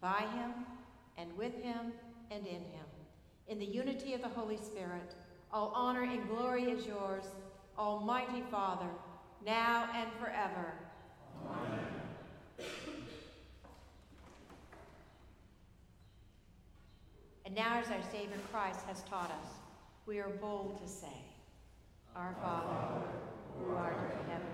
By 0.00 0.24
him, 0.34 0.52
and 1.16 1.36
with 1.36 1.54
him 1.62 1.92
and 2.30 2.46
in 2.46 2.54
him. 2.54 2.86
In 3.48 3.58
the 3.58 3.66
unity 3.66 4.14
of 4.14 4.22
the 4.22 4.28
Holy 4.28 4.56
Spirit, 4.56 5.14
all 5.52 5.72
honor 5.74 6.02
and 6.02 6.26
glory 6.28 6.64
is 6.64 6.86
yours, 6.86 7.24
Almighty 7.78 8.42
Father, 8.50 8.88
now 9.44 9.88
and 9.94 10.10
forever. 10.18 10.72
Amen. 11.48 11.78
And 17.46 17.54
now, 17.54 17.78
as 17.78 17.90
our 17.90 18.02
Savior 18.10 18.38
Christ 18.50 18.80
has 18.86 19.02
taught 19.02 19.30
us, 19.30 19.48
we 20.06 20.18
are 20.18 20.30
bold 20.40 20.80
to 20.82 20.88
say, 20.88 21.20
Our 22.16 22.34
Father, 22.42 23.02
who 23.58 23.74
art 23.74 23.96
in 24.18 24.30
heaven, 24.30 24.46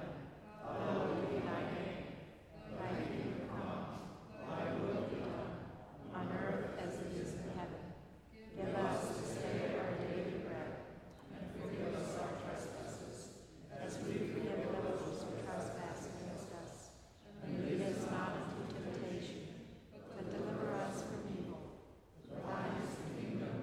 hallowed 0.66 1.30
be 1.30 1.38
thy 1.38 1.60
name. 1.60 2.00
Thy 2.78 2.88
kingdom 3.04 3.48
come, 3.48 3.84
thy 4.48 4.64
will 4.82 5.02
be 5.08 5.20
done 5.20 5.54
on 6.14 6.28
earth 6.36 6.66
as 6.84 6.94
it 6.94 7.12
is 7.22 7.32
in 7.34 7.50
heaven. 7.56 7.84
Give 8.56 8.74
us 8.74 9.06
this 9.06 9.36
day 9.42 9.78
our 9.78 9.92
daily 10.08 10.38
bread, 10.44 10.72
and 11.32 11.44
forgive 11.62 11.94
us 11.94 12.16
our 12.18 12.32
trespasses, 12.44 13.28
as 13.80 13.98
we 14.04 14.14
forgive 14.14 14.66
those 14.72 15.22
who 15.22 15.30
trespass 15.46 16.08
against 16.10 16.50
us. 16.58 16.90
And 17.44 17.64
lead 17.64 17.80
us 17.82 18.02
not 18.10 18.32
into 18.36 18.74
temptation, 18.74 19.46
but 20.16 20.24
deliver 20.30 20.74
us 20.74 21.02
from 21.02 21.22
evil. 21.38 21.62
For 22.28 22.40
thine 22.46 22.76
is 22.84 22.92
the 22.96 23.08
kingdom, 23.20 23.56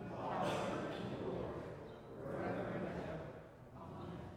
and 0.00 0.10
power, 0.10 0.44
and 0.44 1.10
glory, 1.20 1.64
forever 2.24 2.66
and 2.76 2.86
ever. 2.88 3.16
Amen. 3.76 4.32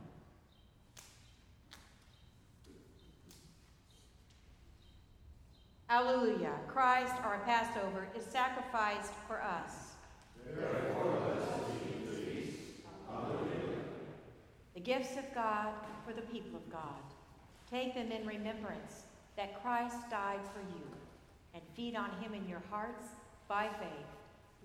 Alleluia. 5.96 6.52
Christ, 6.68 7.14
our 7.24 7.40
Passover, 7.46 8.06
is 8.18 8.26
sacrificed 8.26 9.14
for 9.30 9.42
us. 9.42 9.94
The 14.74 14.82
gifts 14.82 15.16
of 15.18 15.24
God 15.34 15.72
for 16.06 16.12
the 16.12 16.24
people 16.24 16.58
of 16.58 16.70
God. 16.70 17.00
Take 17.72 17.96
them 17.96 18.12
in 18.12 18.28
remembrance 18.28 19.04
that 19.38 19.64
Christ 19.64 19.96
died 20.12 20.42
for 20.54 20.60
you, 20.60 20.84
and 21.54 21.64
feed 21.78 21.96
on 21.96 22.10
him 22.22 22.34
in 22.34 22.46
your 22.46 22.62
hearts 22.70 23.08
by 23.48 23.70
faith 23.80 24.12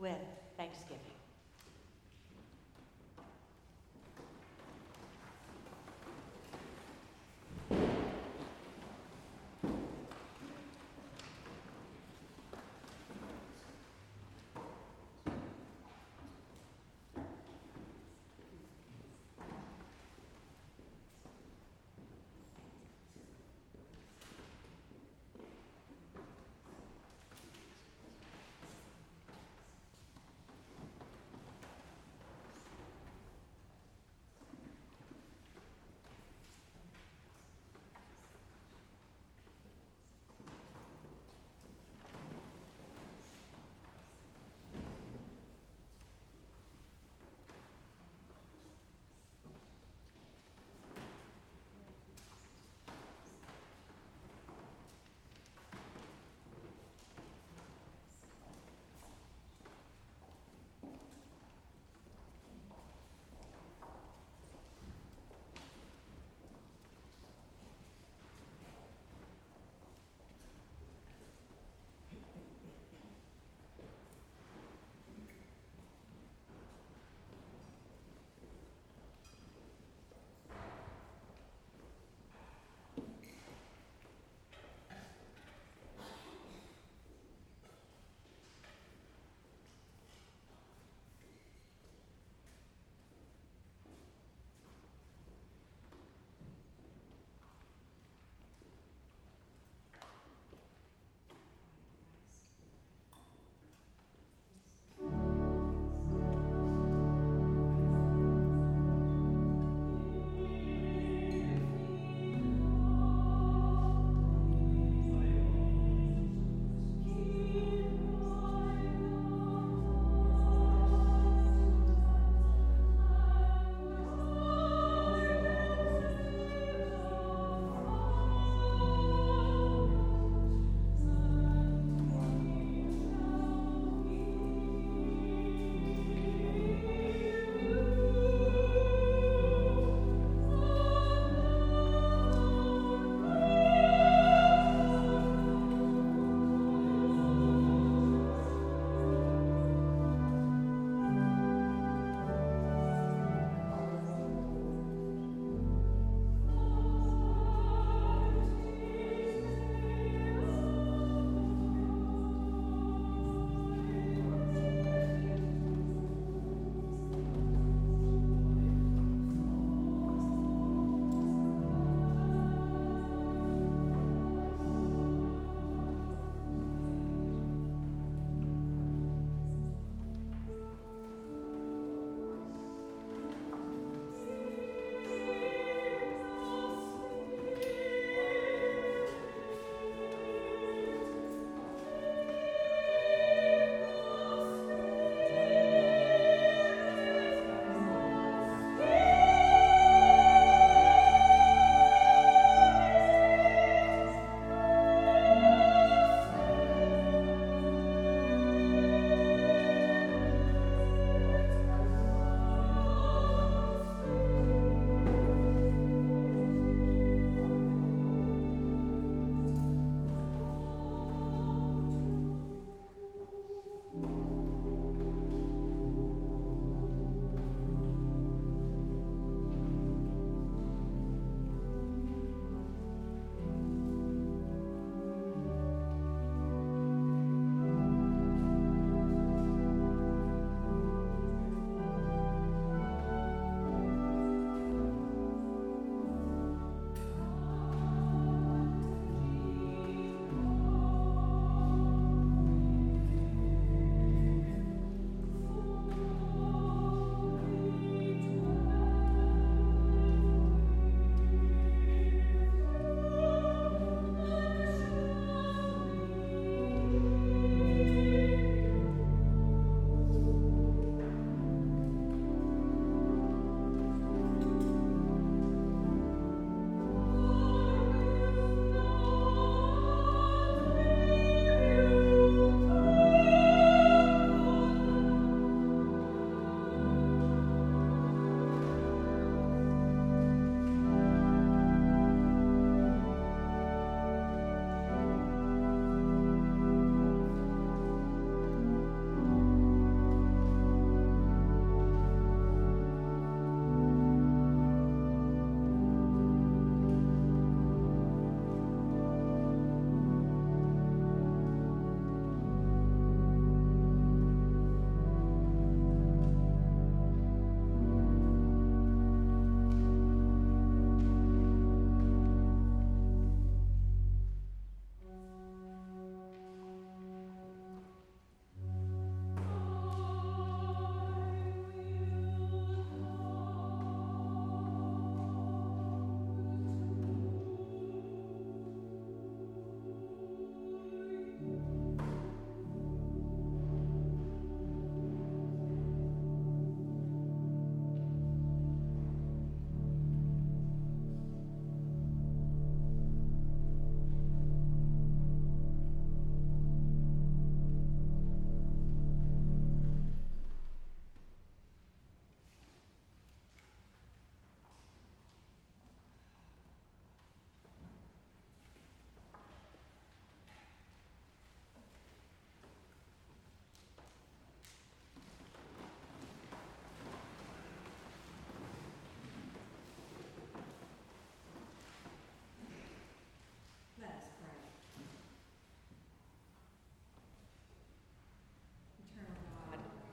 with 0.00 0.18
thanksgiving. 0.56 1.19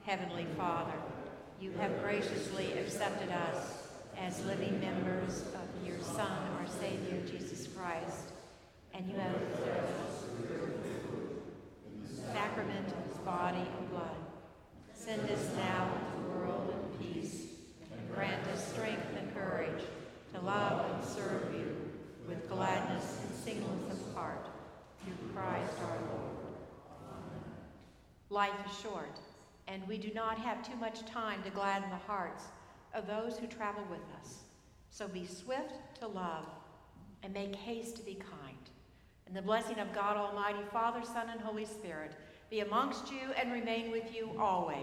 Heavenly 0.07 0.47
Father, 0.55 0.97
you 1.59 1.73
have 1.73 2.01
graciously 2.01 2.71
accepted 2.79 3.29
us 3.29 3.89
as 4.17 4.41
living 4.45 4.79
members 4.79 5.41
of 5.41 5.85
your 5.85 5.99
Son, 5.99 6.31
our 6.61 6.67
Savior, 6.79 7.19
Jesus 7.29 7.67
Christ, 7.75 8.31
and 8.93 9.05
you 9.05 9.17
have 9.17 9.35
observed 9.35 9.99
us 10.07 10.23
the 12.07 12.31
sacrament 12.31 12.87
of 12.87 13.05
his 13.11 13.17
body 13.25 13.57
and 13.57 13.89
blood. 13.89 14.15
Send 14.93 15.29
us 15.29 15.45
now 15.57 15.89
into 15.91 16.23
the 16.23 16.39
world 16.39 16.73
in 16.73 17.05
peace, 17.05 17.47
and 17.91 18.15
grant 18.15 18.47
us 18.47 18.65
strength 18.65 19.05
and 19.19 19.35
courage 19.35 19.84
to 20.34 20.39
love 20.39 20.89
and 20.89 21.03
serve 21.03 21.53
you 21.53 21.75
with 22.29 22.47
gladness 22.47 23.19
and 23.27 23.35
singleness 23.43 23.99
of 23.99 24.15
heart, 24.15 24.47
through 25.03 25.34
Christ 25.35 25.73
our 25.81 25.99
Lord. 26.13 26.38
Life 28.29 28.71
is 28.71 28.79
short, 28.79 29.19
and 29.77 29.87
we 29.87 29.99
do 29.99 30.11
not 30.15 30.39
have 30.39 30.67
too 30.67 30.75
much 30.77 31.05
time 31.05 31.43
to 31.43 31.51
gladden 31.51 31.87
the 31.91 32.11
hearts 32.11 32.45
of 32.95 33.05
those 33.05 33.37
who 33.37 33.45
travel 33.45 33.83
with 33.91 34.01
us. 34.19 34.39
So 34.89 35.07
be 35.07 35.23
swift 35.23 35.99
to 35.99 36.07
love 36.07 36.45
and 37.21 37.31
make 37.31 37.55
haste 37.55 37.95
to 37.97 38.01
be 38.01 38.15
kind. 38.15 38.57
And 39.27 39.35
the 39.35 39.41
blessing 39.43 39.77
of 39.77 39.93
God 39.93 40.17
Almighty, 40.17 40.63
Father, 40.73 41.03
Son, 41.03 41.29
and 41.29 41.39
Holy 41.39 41.65
Spirit 41.65 42.13
be 42.49 42.61
amongst 42.61 43.11
you 43.11 43.33
and 43.39 43.53
remain 43.53 43.91
with 43.91 44.15
you 44.15 44.31
always. 44.39 44.77